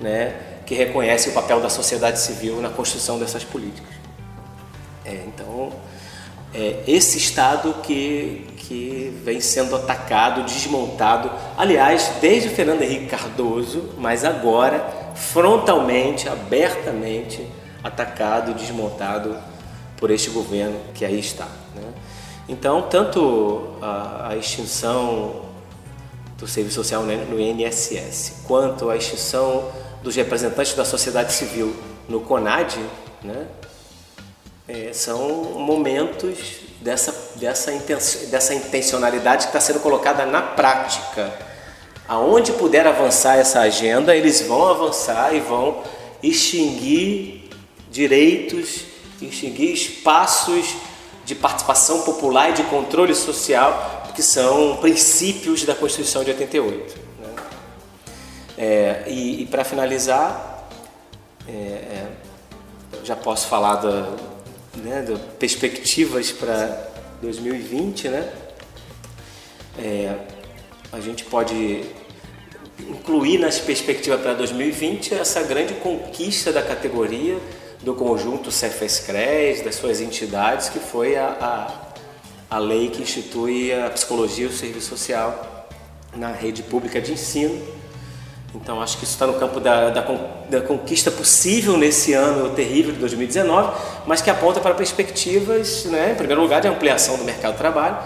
né, 0.01 0.35
que 0.67 0.75
reconhecem 0.75 1.31
o 1.31 1.35
papel 1.35 1.61
da 1.61 1.71
sociedade 1.71 2.19
civil 2.19 2.61
na 2.61 2.71
construção 2.71 3.21
dessas 3.21 3.45
políticas. 3.45 3.95
É, 5.05 5.23
então, 5.29 5.73
é, 6.57 6.83
esse 6.87 7.19
Estado 7.19 7.75
que, 7.83 8.47
que 8.57 9.12
vem 9.23 9.40
sendo 9.40 9.77
atacado, 9.77 10.42
desmontado, 10.45 11.31
aliás, 11.57 12.12
desde 12.21 12.49
Fernando 12.49 12.81
Henrique 12.81 13.07
Cardoso, 13.07 13.90
mas 13.99 14.25
agora 14.25 15.12
frontalmente, 15.14 16.29
abertamente 16.29 17.47
atacado, 17.85 18.55
desmontado 18.55 19.37
por 19.99 20.11
este 20.11 20.31
governo 20.31 20.79
que 20.95 21.05
aí 21.05 21.19
está. 21.19 21.47
Né? 21.75 21.92
Então, 22.49 22.83
tanto 22.83 23.77
a, 23.83 24.29
a, 24.31 24.37
extinção 24.37 25.42
do 26.38 26.47
serviço 26.47 26.77
social 26.77 27.03
no 27.03 27.38
INSS, 27.38 28.45
quanto 28.47 28.88
a 28.88 28.97
extinção 28.97 29.71
dos 30.03 30.16
representantes 30.16 30.75
da 30.75 30.85
sociedade 30.85 31.33
civil 31.33 31.75
no 32.09 32.21
CONAD, 32.21 32.79
né? 33.23 33.47
É, 34.68 34.92
são 34.92 35.44
momentos 35.61 36.66
dessa, 36.81 37.14
dessa, 37.37 37.70
dessa 38.29 38.52
intencionalidade 38.52 39.44
que 39.44 39.48
está 39.50 39.61
sendo 39.61 39.79
colocada 39.79 40.26
na 40.26 40.42
prática. 40.42 41.33
Aonde 42.09 42.52
puder 42.52 42.87
avançar 42.87 43.37
essa 43.38 43.61
agenda, 43.61 44.14
eles 44.14 44.40
vão 44.42 44.68
avançar 44.68 45.35
e 45.35 45.40
vão 45.40 45.83
extinguir 46.22 47.48
direitos, 47.90 48.83
extinguir 49.20 49.72
espaços 49.72 50.74
de 51.24 51.35
participação 51.35 52.02
popular 52.02 52.50
e 52.50 52.55
de 52.55 52.62
controle 52.64 53.14
social, 53.14 54.05
que 54.14 54.22
são 54.22 54.76
princípios 54.79 55.64
da 55.64 55.74
Constituição 55.74 56.24
de 56.24 56.31
88. 56.31 57.00
Né? 57.20 57.29
É, 58.59 59.05
e, 59.07 59.42
e 59.42 59.46
para 59.46 59.64
finalizar, 59.64 60.68
é, 61.48 61.52
é, 61.52 62.07
já 63.05 63.14
posso 63.14 63.46
falar 63.48 63.76
da, 63.76 64.09
né, 64.77 65.03
de 65.03 65.19
perspectivas 65.39 66.31
para 66.31 66.93
2020, 67.23 68.09
né? 68.09 68.33
É, 69.79 70.15
a 70.93 71.01
gente 71.01 71.25
pode 71.25 71.85
incluir 72.79 73.39
nas 73.39 73.59
perspectivas 73.59 74.21
para 74.21 74.35
2020 74.35 75.15
essa 75.15 75.43
grande 75.43 75.75
conquista 75.75 76.53
da 76.53 76.62
categoria 76.62 77.39
do 77.83 77.95
conjunto 77.95 78.51
Cefes-CRES, 78.51 79.62
das 79.62 79.77
suas 79.77 80.01
entidades, 80.01 80.69
que 80.69 80.79
foi 80.79 81.17
a, 81.17 81.29
a, 82.51 82.57
a 82.57 82.59
lei 82.59 82.89
que 82.89 83.03
institui 83.03 83.73
a 83.73 83.91
psicologia 83.91 84.47
e 84.47 84.49
o 84.49 84.53
serviço 84.53 84.89
social 84.89 85.69
na 86.15 86.33
rede 86.33 86.62
pública 86.62 87.01
de 87.01 87.12
ensino. 87.12 87.62
Então, 88.55 88.81
acho 88.81 88.97
que 88.97 89.05
isso 89.05 89.13
está 89.13 89.27
no 89.27 89.35
campo 89.35 89.61
da, 89.61 89.91
da, 89.91 90.01
da, 90.49 90.61
conquista 90.61 91.11
possível 91.11 91.77
nesse 91.77 92.15
ano 92.15 92.51
terrível 92.51 92.93
de 92.93 92.99
2019, 92.99 93.73
mas 94.07 94.23
que 94.23 94.31
aponta 94.31 94.61
para 94.61 94.75
perspectivas, 94.75 95.85
né, 95.87 96.13
em 96.13 96.15
primeiro 96.15 96.41
lugar, 96.41 96.61
de 96.61 96.69
ampliação 96.69 97.19
do 97.19 97.25
mercado 97.25 97.53
de 97.53 97.59
trabalho, 97.59 97.99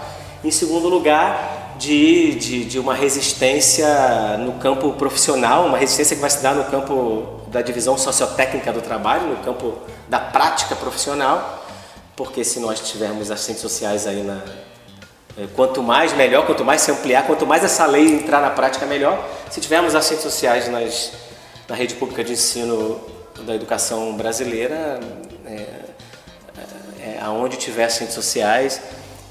em 0.43 0.51
segundo 0.51 0.89
lugar, 0.89 1.75
de, 1.77 2.35
de, 2.35 2.65
de 2.65 2.79
uma 2.79 2.93
resistência 2.93 4.37
no 4.37 4.53
campo 4.53 4.91
profissional, 4.93 5.65
uma 5.65 5.77
resistência 5.77 6.15
que 6.15 6.21
vai 6.21 6.29
se 6.29 6.41
dar 6.41 6.53
no 6.53 6.65
campo 6.65 7.41
da 7.47 7.61
divisão 7.61 7.97
sociotécnica 7.97 8.71
do 8.71 8.81
trabalho, 8.81 9.27
no 9.27 9.37
campo 9.37 9.73
da 10.07 10.19
prática 10.19 10.75
profissional, 10.75 11.65
porque 12.15 12.43
se 12.43 12.59
nós 12.59 12.79
tivermos 12.79 13.31
assistentes 13.31 13.61
sociais 13.61 14.05
aí 14.05 14.23
na. 14.23 14.41
Eh, 15.37 15.47
quanto 15.55 15.81
mais 15.81 16.13
melhor, 16.13 16.45
quanto 16.45 16.63
mais 16.63 16.81
se 16.81 16.91
ampliar, 16.91 17.25
quanto 17.25 17.45
mais 17.45 17.63
essa 17.63 17.85
lei 17.85 18.07
entrar 18.07 18.41
na 18.41 18.49
prática, 18.49 18.85
melhor. 18.85 19.27
Se 19.49 19.59
tivermos 19.59 19.95
assistentes 19.95 20.23
sociais 20.23 20.69
nas, 20.69 21.11
na 21.67 21.75
rede 21.75 21.95
pública 21.95 22.23
de 22.23 22.33
ensino 22.33 22.99
da 23.45 23.55
educação 23.55 24.15
brasileira, 24.15 24.99
é, 25.45 25.65
é, 26.99 27.19
aonde 27.21 27.57
tiver 27.57 27.85
assistentes 27.85 28.15
sociais, 28.15 28.81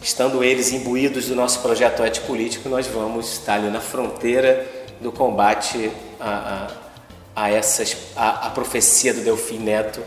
estando 0.03 0.43
eles 0.43 0.73
imbuídos 0.73 1.27
do 1.27 1.35
nosso 1.35 1.61
projeto 1.61 2.03
ético-político, 2.03 2.69
nós 2.69 2.87
vamos 2.87 3.33
estar 3.33 3.55
ali 3.55 3.69
na 3.69 3.81
fronteira 3.81 4.67
do 5.01 5.13
combate 5.13 5.91
a, 6.19 6.67
a 6.67 6.91
a, 7.35 7.51
essas, 7.51 7.97
a, 8.17 8.47
a 8.47 8.51
profecia 8.51 9.15
do 9.15 9.23
Delfim 9.23 9.59
Neto, 9.59 10.03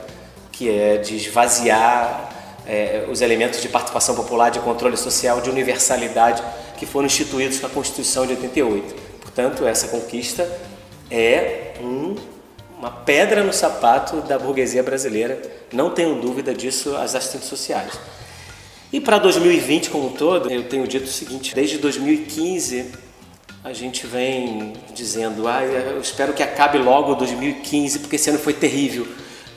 que 0.52 0.70
é 0.70 0.98
de 0.98 1.16
esvaziar 1.16 2.30
é, 2.68 3.06
os 3.10 3.22
elementos 3.22 3.62
de 3.62 3.70
participação 3.70 4.16
popular, 4.16 4.50
de 4.50 4.60
controle 4.60 4.98
social, 4.98 5.42
de 5.42 5.50
universalidade 5.50 6.44
que 6.78 6.86
foram 6.86 7.06
instituídos 7.06 7.60
com 7.60 7.68
a 7.68 7.70
Constituição 7.70 8.26
de 8.26 8.34
88. 8.34 8.96
Portanto, 9.22 9.66
essa 9.66 9.88
conquista 9.88 10.50
é 11.10 11.74
um, 11.82 12.16
uma 12.78 12.92
pedra 12.92 13.44
no 13.44 13.54
sapato 13.54 14.22
da 14.22 14.38
burguesia 14.38 14.84
brasileira, 14.84 15.42
não 15.72 15.90
tenho 15.90 16.22
dúvida 16.22 16.54
disso, 16.54 16.96
as 16.96 17.16
assistentes 17.16 17.48
sociais. 17.48 18.00
E 18.92 19.00
para 19.00 19.18
2020 19.18 19.90
como 19.90 20.08
um 20.08 20.12
todo, 20.12 20.52
eu 20.52 20.64
tenho 20.70 20.88
dito 20.88 21.06
o 21.06 21.12
seguinte: 21.12 21.56
desde 21.56 21.78
2015 21.80 22.92
a 23.64 23.72
gente 23.72 24.06
vem 24.06 24.74
dizendo, 24.94 25.48
ah, 25.48 25.64
eu 25.64 26.00
espero 26.02 26.34
que 26.34 26.44
acabe 26.44 26.78
logo 26.78 27.16
2015, 27.16 28.00
porque 28.00 28.18
esse 28.18 28.30
ano 28.30 28.38
foi 28.38 28.54
terrível. 28.54 29.08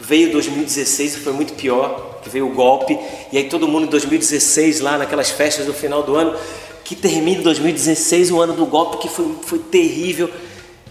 Veio 0.06 0.30
2016 0.30 1.16
e 1.16 1.18
foi 1.18 1.32
muito 1.32 1.54
pior, 1.54 2.20
que 2.22 2.30
veio 2.30 2.46
o 2.46 2.54
golpe, 2.54 2.96
e 3.32 3.38
aí 3.38 3.48
todo 3.48 3.66
mundo 3.66 3.86
em 3.86 3.90
2016, 3.90 4.78
lá 4.78 4.96
naquelas 4.96 5.30
festas 5.30 5.66
do 5.66 5.74
final 5.74 6.04
do 6.04 6.14
ano, 6.14 6.38
que 6.84 6.94
termine 6.94 7.42
2016, 7.42 8.30
o 8.30 8.40
ano 8.40 8.52
do 8.52 8.64
golpe, 8.66 8.98
que 8.98 9.08
foi, 9.08 9.34
foi 9.42 9.58
terrível. 9.58 10.30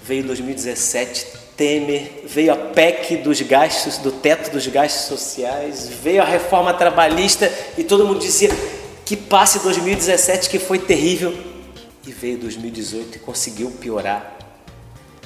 Veio 0.03 0.25
2017, 0.25 1.27
Temer, 1.55 2.23
veio 2.25 2.51
a 2.51 2.57
PEC 2.57 3.15
dos 3.15 3.41
gastos, 3.41 3.97
do 3.99 4.11
teto 4.11 4.51
dos 4.51 4.67
gastos 4.67 5.07
sociais, 5.07 5.87
veio 5.87 6.21
a 6.21 6.25
reforma 6.25 6.73
trabalhista 6.73 7.49
e 7.77 7.85
todo 7.85 8.05
mundo 8.05 8.19
dizia 8.19 8.49
que 9.05 9.15
passe 9.15 9.59
2017 9.59 10.49
que 10.49 10.59
foi 10.59 10.77
terrível 10.77 11.33
e 12.05 12.11
veio 12.11 12.37
2018 12.39 13.15
e 13.15 13.19
conseguiu 13.19 13.71
piorar, 13.71 14.37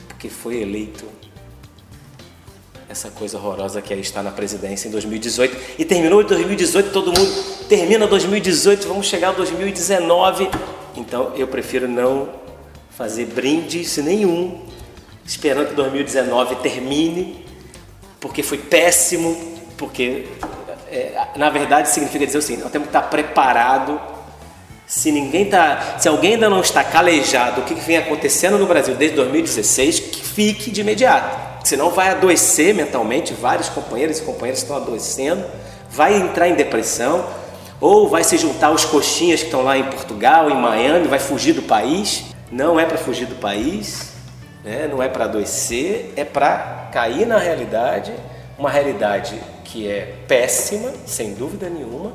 porque 0.07 0.29
foi 0.29 0.61
eleito 0.61 1.05
essa 2.89 3.11
coisa 3.11 3.37
horrorosa 3.37 3.83
que 3.83 3.93
é 3.93 3.97
estar 3.97 4.23
na 4.23 4.31
presidência 4.31 4.87
em 4.87 4.91
2018 4.91 5.75
e 5.77 5.85
terminou 5.85 6.23
em 6.23 6.25
2018, 6.25 6.91
todo 6.91 7.13
mundo 7.17 7.65
termina 7.69 8.07
2018, 8.07 8.87
vamos 8.87 9.05
chegar 9.05 9.29
a 9.29 9.33
2019. 9.33 10.49
Então 10.95 11.31
eu 11.35 11.47
prefiro 11.47 11.87
não 11.87 12.29
fazer 12.89 13.27
brindes 13.27 13.95
nenhum, 13.97 14.65
esperando 15.23 15.67
que 15.67 15.75
2019 15.75 16.55
termine, 16.55 17.45
porque 18.19 18.41
foi 18.41 18.57
péssimo, 18.57 19.59
porque 19.77 20.25
é, 20.87 21.27
na 21.35 21.51
verdade 21.51 21.89
significa 21.89 22.25
dizer 22.25 22.39
o 22.39 22.41
seguinte: 22.41 22.63
nós 22.63 22.71
temos 22.71 22.87
que 22.89 22.97
estar 22.97 23.07
preparado 23.07 24.01
se 24.87 25.11
ninguém 25.11 25.45
tá, 25.45 25.97
se 25.99 26.07
alguém 26.07 26.33
ainda 26.33 26.49
não 26.49 26.61
está 26.61 26.83
calejado 26.83 27.61
o 27.61 27.63
que 27.65 27.75
vem 27.75 27.97
acontecendo 27.97 28.57
no 28.57 28.65
Brasil 28.65 28.95
desde 28.95 29.15
2016, 29.15 29.99
que 29.99 30.25
fique 30.25 30.71
de 30.71 30.81
imediato. 30.81 31.48
Senão 31.63 31.89
vai 31.89 32.09
adoecer 32.09 32.73
mentalmente, 32.73 33.33
vários 33.33 33.69
companheiros 33.69 34.19
e 34.19 34.21
companheiras 34.21 34.61
estão 34.61 34.75
adoecendo, 34.75 35.43
vai 35.89 36.15
entrar 36.15 36.47
em 36.47 36.55
depressão, 36.55 37.25
ou 37.81 38.09
vai 38.09 38.23
se 38.23 38.37
juntar 38.37 38.67
aos 38.67 38.85
coxinhas 38.85 39.39
que 39.39 39.45
estão 39.45 39.61
lá 39.61 39.77
em 39.77 39.83
Portugal, 39.83 40.49
em 40.49 40.55
Miami, 40.55 41.07
vai 41.07 41.19
fugir 41.19 41.53
do 41.53 41.61
país. 41.61 42.25
Não 42.51 42.79
é 42.79 42.85
para 42.85 42.97
fugir 42.97 43.27
do 43.27 43.35
país, 43.35 44.13
né? 44.63 44.87
não 44.91 45.01
é 45.01 45.07
para 45.07 45.25
adoecer, 45.25 46.13
é 46.15 46.25
para 46.25 46.89
cair 46.91 47.25
na 47.25 47.37
realidade, 47.37 48.11
uma 48.57 48.69
realidade 48.69 49.39
que 49.63 49.87
é 49.87 50.15
péssima, 50.27 50.91
sem 51.05 51.33
dúvida 51.33 51.69
nenhuma, 51.69 52.13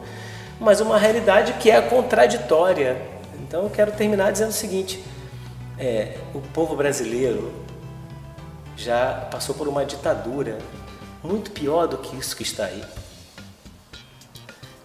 mas 0.60 0.80
uma 0.80 0.98
realidade 0.98 1.54
que 1.54 1.70
é 1.70 1.80
contraditória. 1.80 2.96
Então 3.40 3.62
eu 3.62 3.70
quero 3.70 3.92
terminar 3.92 4.32
dizendo 4.32 4.50
o 4.50 4.52
seguinte: 4.52 5.02
é, 5.78 6.16
o 6.34 6.40
povo 6.40 6.74
brasileiro 6.74 7.63
já 8.76 9.28
passou 9.30 9.54
por 9.54 9.68
uma 9.68 9.84
ditadura 9.84 10.58
muito 11.22 11.50
pior 11.50 11.86
do 11.86 11.98
que 11.98 12.16
isso 12.16 12.36
que 12.36 12.42
está 12.42 12.64
aí. 12.64 12.82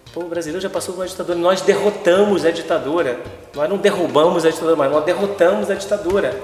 O 0.08 0.10
povo 0.12 0.28
brasileiro 0.28 0.60
já 0.60 0.70
passou 0.70 0.94
por 0.94 1.02
uma 1.02 1.08
ditadura. 1.08 1.38
Nós 1.38 1.60
derrotamos 1.60 2.44
a 2.44 2.50
ditadura. 2.50 3.20
Nós 3.54 3.68
não 3.68 3.76
derrubamos 3.76 4.44
a 4.44 4.50
ditadura, 4.50 4.76
mas 4.76 4.90
nós 4.90 5.04
derrotamos 5.04 5.70
a 5.70 5.74
ditadura 5.74 6.40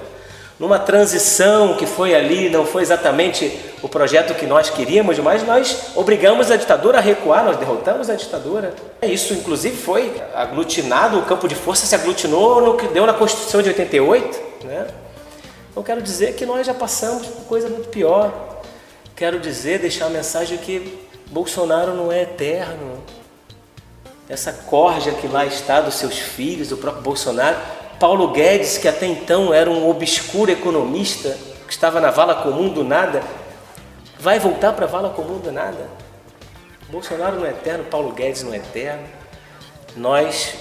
numa 0.59 0.79
transição 0.79 1.75
que 1.75 1.85
foi 1.85 2.15
ali, 2.15 2.49
não 2.49 2.65
foi 2.65 2.81
exatamente 2.81 3.59
o 3.81 3.87
projeto 3.87 4.33
que 4.33 4.45
nós 4.45 4.69
queríamos, 4.69 5.19
mas 5.19 5.45
nós 5.45 5.91
obrigamos 5.95 6.49
a 6.49 6.55
ditadura 6.55 6.97
a 6.97 7.01
recuar, 7.01 7.45
nós 7.45 7.57
derrotamos 7.57 8.09
a 8.09 8.15
ditadura. 8.15 8.73
Isso, 9.03 9.33
inclusive, 9.33 9.77
foi 9.77 10.19
aglutinado, 10.33 11.19
o 11.19 11.23
campo 11.23 11.47
de 11.47 11.53
força 11.53 11.85
se 11.85 11.93
aglutinou 11.93 12.61
no 12.61 12.75
que 12.75 12.87
deu 12.87 13.05
na 13.05 13.13
Constituição 13.13 13.61
de 13.61 13.69
88. 13.69 14.39
Né? 14.63 14.87
Então, 15.77 15.85
quero 15.85 16.01
dizer 16.01 16.33
que 16.33 16.43
nós 16.43 16.65
já 16.65 16.73
passamos 16.73 17.27
por 17.27 17.45
coisa 17.45 17.69
muito 17.69 17.89
pior. 17.89 18.63
Quero 19.15 19.39
dizer, 19.39 19.77
deixar 19.77 20.07
a 20.07 20.09
mensagem 20.09 20.57
que 20.57 21.07
Bolsonaro 21.27 21.93
não 21.93 22.11
é 22.11 22.23
eterno. 22.23 23.03
Essa 24.27 24.51
corja 24.51 25.11
que 25.11 25.27
lá 25.27 25.45
está 25.45 25.79
dos 25.79 25.93
seus 25.93 26.17
filhos, 26.17 26.69
do 26.69 26.77
próprio 26.77 27.03
Bolsonaro, 27.03 27.59
Paulo 27.99 28.29
Guedes, 28.29 28.79
que 28.79 28.87
até 28.87 29.05
então 29.05 29.53
era 29.53 29.69
um 29.69 29.87
obscuro 29.87 30.49
economista, 30.51 31.37
que 31.67 31.73
estava 31.73 32.01
na 32.01 32.09
vala 32.09 32.41
comum 32.41 32.69
do 32.69 32.83
nada, 32.83 33.21
vai 34.19 34.39
voltar 34.39 34.73
para 34.73 34.85
a 34.85 34.89
vala 34.89 35.11
comum 35.11 35.37
do 35.37 35.51
nada. 35.51 35.87
Bolsonaro 36.89 37.35
não 37.35 37.45
é 37.45 37.51
eterno, 37.51 37.83
Paulo 37.83 38.13
Guedes 38.13 38.41
não 38.41 38.51
é 38.51 38.57
eterno. 38.57 39.07
Nós 39.95 40.55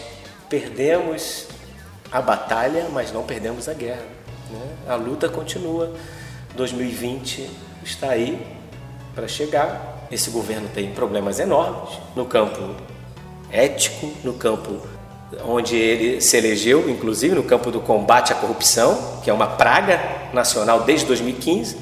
perdemos 0.50 1.46
a 2.12 2.20
batalha, 2.20 2.88
mas 2.92 3.10
não 3.10 3.22
perdemos 3.22 3.66
a 3.66 3.72
guerra. 3.72 4.15
Né? 4.50 4.68
A 4.88 4.94
luta 4.94 5.28
continua. 5.28 5.92
2020 6.54 7.50
está 7.84 8.10
aí 8.10 8.44
para 9.14 9.28
chegar. 9.28 10.06
Esse 10.10 10.30
governo 10.30 10.68
tem 10.74 10.90
problemas 10.92 11.38
enormes 11.38 11.98
no 12.14 12.24
campo 12.24 12.74
ético, 13.50 14.10
no 14.24 14.34
campo 14.34 14.80
onde 15.44 15.76
ele 15.76 16.20
se 16.20 16.36
elegeu, 16.36 16.88
inclusive 16.88 17.34
no 17.34 17.42
campo 17.42 17.70
do 17.70 17.80
combate 17.80 18.32
à 18.32 18.36
corrupção, 18.36 19.20
que 19.22 19.30
é 19.30 19.32
uma 19.32 19.46
praga 19.46 20.00
nacional 20.32 20.80
desde 20.80 21.06
2015, 21.06 21.76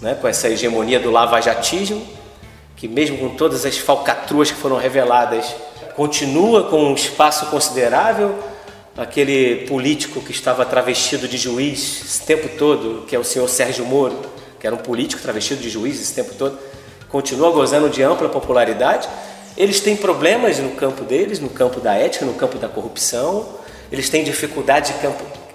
né, 0.00 0.14
com 0.14 0.28
essa 0.28 0.48
hegemonia 0.48 1.00
do 1.00 1.10
lavajatismo, 1.10 2.02
que 2.76 2.86
mesmo 2.86 3.16
com 3.18 3.30
todas 3.30 3.64
as 3.64 3.78
falcatruas 3.78 4.50
que 4.50 4.56
foram 4.58 4.76
reveladas, 4.76 5.54
continua 5.96 6.64
com 6.64 6.84
um 6.84 6.94
espaço 6.94 7.46
considerável. 7.46 8.34
Aquele 8.96 9.66
político 9.66 10.20
que 10.20 10.30
estava 10.30 10.64
travestido 10.64 11.26
de 11.26 11.36
juiz 11.36 12.02
esse 12.04 12.22
tempo 12.22 12.48
todo, 12.56 13.04
que 13.06 13.16
é 13.16 13.18
o 13.18 13.24
senhor 13.24 13.48
Sérgio 13.48 13.84
Moro, 13.84 14.16
que 14.60 14.66
era 14.66 14.74
um 14.74 14.78
político 14.78 15.20
travestido 15.20 15.60
de 15.60 15.68
juiz 15.68 16.00
esse 16.00 16.14
tempo 16.14 16.34
todo, 16.34 16.58
continua 17.08 17.50
gozando 17.50 17.88
de 17.88 18.02
ampla 18.02 18.28
popularidade 18.28 19.08
eles 19.56 19.80
têm 19.80 19.96
problemas 19.96 20.58
no 20.58 20.70
campo 20.70 21.04
deles, 21.04 21.38
no 21.38 21.48
campo 21.48 21.80
da 21.80 21.94
ética, 21.94 22.24
no 22.24 22.34
campo 22.34 22.58
da 22.58 22.68
corrupção. 22.68 23.46
eles 23.92 24.08
têm 24.08 24.24
dificuldade 24.24 24.92
de 24.92 25.08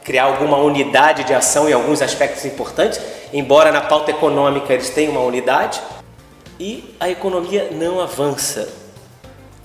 criar 0.04 0.24
alguma 0.24 0.58
unidade 0.58 1.26
de 1.26 1.34
ação 1.34 1.68
em 1.68 1.74
alguns 1.74 2.02
aspectos 2.02 2.46
importantes, 2.46 3.02
embora 3.34 3.72
na 3.72 3.82
pauta 3.82 4.12
econômica 4.12 4.74
eles 4.74 4.90
tenham 4.90 5.12
uma 5.12 5.22
unidade, 5.22 5.82
e 6.58 6.96
a 7.00 7.10
economia 7.10 7.70
não 7.72 8.00
avança. 8.00 8.79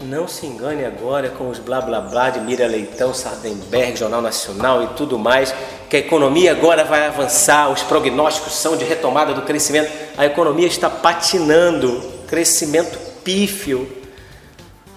Não 0.05 0.29
se 0.29 0.45
engane 0.45 0.85
agora 0.85 1.31
com 1.31 1.49
os 1.49 1.59
blá 1.59 1.81
blá 1.81 1.99
blá 1.99 2.29
de 2.29 2.39
Mira 2.39 2.67
Leitão, 2.67 3.15
Sardenberg, 3.15 3.97
Jornal 3.97 4.21
Nacional 4.21 4.83
e 4.83 4.87
tudo 4.89 5.19
mais, 5.19 5.55
que 5.89 5.97
a 5.97 5.99
economia 5.99 6.53
agora 6.53 6.85
vai 6.85 7.07
avançar, 7.07 7.71
os 7.71 7.83
prognósticos 7.83 8.53
são 8.53 8.77
de 8.77 8.85
retomada 8.85 9.33
do 9.33 9.41
crescimento. 9.41 9.91
A 10.19 10.27
economia 10.27 10.67
está 10.67 10.91
patinando, 10.91 12.03
crescimento 12.29 12.99
pífio. 13.25 13.91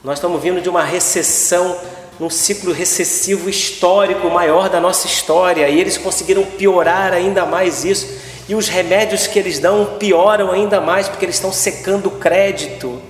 Nós 0.03 0.17
estamos 0.17 0.41
vindo 0.41 0.59
de 0.59 0.67
uma 0.67 0.83
recessão 0.83 1.77
num 2.19 2.29
ciclo 2.29 2.73
recessivo 2.73 3.49
histórico 3.49 4.29
maior 4.29 4.67
da 4.67 4.81
nossa 4.81 5.07
história 5.07 5.69
e 5.69 5.79
eles 5.79 5.97
conseguiram 5.97 6.43
piorar 6.43 7.13
ainda 7.13 7.45
mais 7.45 7.85
isso. 7.85 8.09
E 8.49 8.55
os 8.55 8.67
remédios 8.67 9.25
que 9.25 9.39
eles 9.39 9.57
dão 9.57 9.85
pioram 9.97 10.51
ainda 10.51 10.81
mais 10.81 11.07
porque 11.07 11.23
eles 11.23 11.35
estão 11.35 11.53
secando 11.53 12.07
o 12.07 12.11
crédito. 12.11 13.01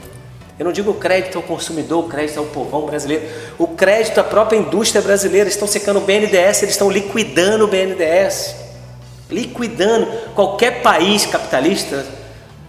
Eu 0.59 0.65
não 0.65 0.71
digo 0.71 0.93
crédito 0.95 1.37
ao 1.37 1.43
consumidor, 1.43 2.07
crédito 2.07 2.39
ao 2.39 2.45
povão 2.45 2.85
brasileiro. 2.85 3.27
O 3.59 3.67
crédito 3.67 4.19
à 4.19 4.23
própria 4.23 4.57
indústria 4.57 5.01
brasileira. 5.01 5.47
Estão 5.47 5.67
secando 5.67 5.97
o 5.97 6.01
BNDES, 6.01 6.63
eles 6.63 6.73
estão 6.73 6.89
liquidando 6.89 7.65
o 7.65 7.67
BNDES. 7.67 8.55
Liquidando. 9.29 10.07
Qualquer 10.33 10.81
país 10.81 11.25
capitalista, 11.27 12.05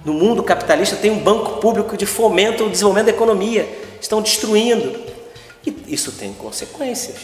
no 0.05 0.13
mundo 0.13 0.43
capitalista, 0.43 0.97
tem 0.97 1.11
um 1.11 1.19
banco 1.19 1.61
público 1.61 1.97
de 1.97 2.05
fomento 2.05 2.65
ao 2.65 2.69
desenvolvimento 2.69 3.07
da 3.07 3.13
economia. 3.13 3.67
Estão 4.01 4.21
destruindo. 4.21 4.95
E 5.67 5.75
isso 5.89 6.13
tem 6.13 6.35
consequências. 6.35 7.17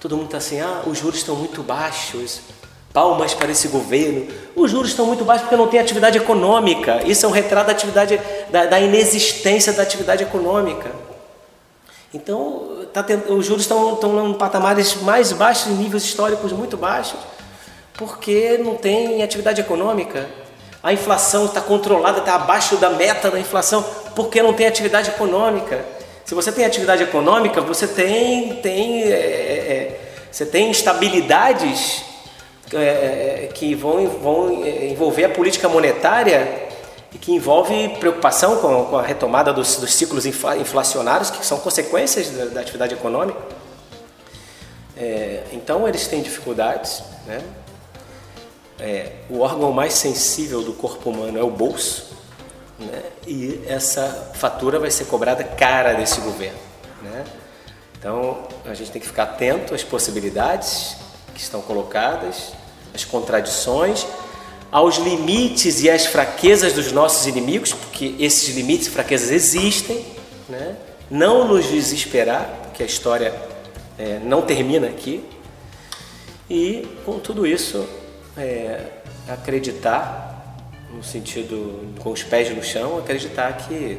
Todo 0.00 0.16
mundo 0.16 0.26
está 0.26 0.38
assim, 0.38 0.60
ah, 0.60 0.82
os 0.86 0.98
juros 0.98 1.18
estão 1.18 1.36
muito 1.36 1.62
baixos, 1.62 2.40
palmas 2.96 3.34
para 3.34 3.52
esse 3.52 3.68
governo. 3.68 4.26
Os 4.56 4.70
juros 4.70 4.88
estão 4.88 5.04
muito 5.04 5.22
baixos 5.22 5.42
porque 5.42 5.56
não 5.56 5.68
tem 5.68 5.78
atividade 5.78 6.16
econômica. 6.16 7.02
Isso 7.04 7.26
é 7.26 7.28
um 7.28 7.32
retrato 7.32 7.66
da 7.66 7.72
atividade, 7.72 8.18
da, 8.48 8.64
da 8.64 8.80
inexistência 8.80 9.70
da 9.74 9.82
atividade 9.82 10.22
econômica. 10.22 10.90
Então, 12.14 12.86
tá 12.94 13.02
tendo, 13.02 13.34
os 13.34 13.44
juros 13.44 13.64
estão, 13.64 13.98
em 14.26 14.32
patamares 14.32 14.94
mais 15.02 15.30
baixos, 15.30 15.66
em 15.66 15.74
níveis 15.74 16.04
históricos 16.04 16.52
muito 16.52 16.78
baixos, 16.78 17.18
porque 17.92 18.58
não 18.64 18.76
tem 18.76 19.22
atividade 19.22 19.60
econômica. 19.60 20.26
A 20.82 20.90
inflação 20.90 21.44
está 21.44 21.60
controlada, 21.60 22.20
está 22.20 22.36
abaixo 22.36 22.76
da 22.76 22.88
meta 22.88 23.30
da 23.30 23.38
inflação, 23.38 23.84
porque 24.14 24.42
não 24.42 24.54
tem 24.54 24.66
atividade 24.66 25.10
econômica. 25.10 25.84
Se 26.24 26.34
você 26.34 26.50
tem 26.50 26.64
atividade 26.64 27.02
econômica, 27.02 27.60
você 27.60 27.86
tem, 27.86 28.54
tem, 28.62 29.02
é, 29.02 29.08
é, 29.08 29.12
é 29.12 30.00
você 30.32 30.46
tem 30.46 30.70
é, 32.72 33.44
é, 33.44 33.50
que 33.52 33.74
vão, 33.74 34.06
vão 34.08 34.64
envolver 34.64 35.24
a 35.24 35.28
política 35.28 35.68
monetária 35.68 36.66
e 37.12 37.18
que 37.18 37.32
envolve 37.32 37.90
preocupação 38.00 38.56
com, 38.56 38.86
com 38.86 38.98
a 38.98 39.02
retomada 39.02 39.52
dos, 39.52 39.76
dos, 39.76 39.94
ciclos 39.94 40.26
inflacionários, 40.26 41.30
que 41.30 41.44
são 41.46 41.58
consequências 41.58 42.30
da, 42.30 42.44
da 42.46 42.60
atividade 42.60 42.94
econômica. 42.94 43.38
É, 44.96 45.44
então, 45.52 45.86
eles 45.86 46.06
têm 46.06 46.22
dificuldades. 46.22 47.02
Né? 47.26 47.40
o 49.30 49.40
órgão 49.40 49.72
mais 49.72 49.94
sensível 49.94 50.62
do 50.62 50.74
corpo 50.74 51.08
humano 51.08 51.38
é 51.38 51.42
o 51.42 51.50
bolso. 51.50 52.14
Né? 52.78 53.02
E 53.26 53.64
essa 53.66 54.32
fatura 54.34 54.78
vai 54.78 54.90
ser 54.90 55.06
cobrada 55.06 55.42
cara 55.42 55.94
desse 55.94 56.20
governo. 56.20 56.58
Né? 57.02 57.24
Então 57.98 58.46
a 58.64 58.74
gente 58.74 58.90
tem 58.90 59.00
que 59.00 59.06
ficar 59.06 59.24
atento 59.24 59.74
às 59.74 59.82
possibilidades 59.82 60.96
que 61.36 61.42
estão 61.42 61.60
colocadas, 61.60 62.52
às 62.94 63.04
contradições, 63.04 64.06
aos 64.72 64.96
limites 64.96 65.82
e 65.82 65.90
às 65.90 66.06
fraquezas 66.06 66.72
dos 66.72 66.90
nossos 66.92 67.26
inimigos, 67.26 67.72
porque 67.74 68.14
esses 68.18 68.54
limites 68.56 68.86
e 68.86 68.90
fraquezas 68.90 69.30
existem. 69.30 70.04
Né? 70.48 70.76
Não 71.10 71.46
nos 71.46 71.66
desesperar, 71.66 72.48
porque 72.64 72.82
a 72.82 72.86
história 72.86 73.34
é, 73.98 74.18
não 74.18 74.42
termina 74.42 74.86
aqui. 74.86 75.22
E 76.48 76.88
com 77.04 77.18
tudo 77.18 77.46
isso, 77.46 77.86
é, 78.36 78.80
acreditar 79.28 80.56
no 80.90 81.04
sentido 81.04 81.92
com 81.98 82.10
os 82.10 82.22
pés 82.22 82.54
no 82.54 82.62
chão, 82.62 82.98
acreditar 82.98 83.52
que 83.58 83.98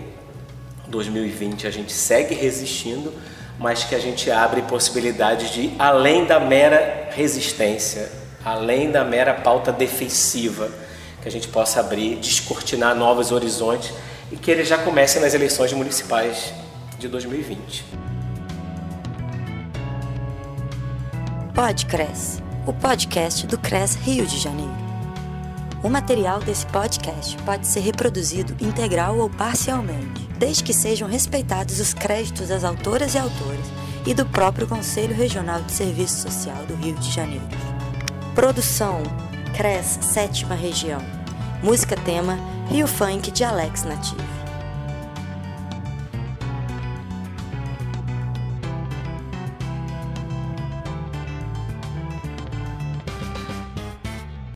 2020 0.88 1.68
a 1.68 1.70
gente 1.70 1.92
segue 1.92 2.34
resistindo, 2.34 3.14
mas 3.60 3.84
que 3.84 3.96
a 3.96 4.00
gente 4.00 4.30
abre 4.30 4.62
possibilidades 4.64 5.50
de 5.52 5.74
além 5.80 6.26
da 6.26 6.40
mera 6.40 7.10
resistência, 7.12 8.12
além 8.44 8.92
da 8.92 9.04
mera 9.04 9.34
pauta 9.34 9.72
defensiva, 9.72 10.70
que 11.22 11.28
a 11.28 11.32
gente 11.32 11.48
possa 11.48 11.80
abrir, 11.80 12.16
descortinar 12.18 12.96
novos 12.96 13.32
horizontes 13.32 13.94
e 14.32 14.36
que 14.36 14.52
ele 14.52 14.64
já 14.64 14.78
comece 14.78 15.20
nas 15.20 15.34
eleições 15.34 15.74
municipais 15.74 16.54
de 16.98 17.08
2020. 17.08 17.86
Pode 21.54 21.88
Cresce, 21.88 22.44
o 22.68 22.74
podcast 22.74 23.48
do 23.48 23.58
Cres 23.58 23.96
Rio 23.96 24.28
de 24.28 24.38
Janeiro. 24.38 24.87
O 25.88 25.90
material 25.90 26.42
desse 26.42 26.66
podcast 26.66 27.38
pode 27.44 27.66
ser 27.66 27.80
reproduzido 27.80 28.54
integral 28.60 29.20
ou 29.20 29.30
parcialmente, 29.30 30.28
desde 30.38 30.62
que 30.62 30.74
sejam 30.74 31.08
respeitados 31.08 31.80
os 31.80 31.94
créditos 31.94 32.50
das 32.50 32.66
autoras 32.66 33.16
e 33.16 33.18
autores 33.18 33.66
e 34.06 34.14
do 34.14 34.26
próprio 34.26 34.68
Conselho 34.68 35.16
Regional 35.16 35.62
de 35.62 35.72
Serviço 35.72 36.24
Social 36.24 36.66
do 36.66 36.76
Rio 36.76 36.94
de 36.96 37.10
Janeiro. 37.10 37.48
Produção 38.36 39.02
CRES 39.56 40.00
Sétima 40.02 40.56
Região. 40.56 41.00
Música 41.64 41.96
tema 41.96 42.38
Rio 42.68 42.86
Funk 42.86 43.32
de 43.32 43.46
Alex 43.46 43.86
Nativo. 43.86 44.37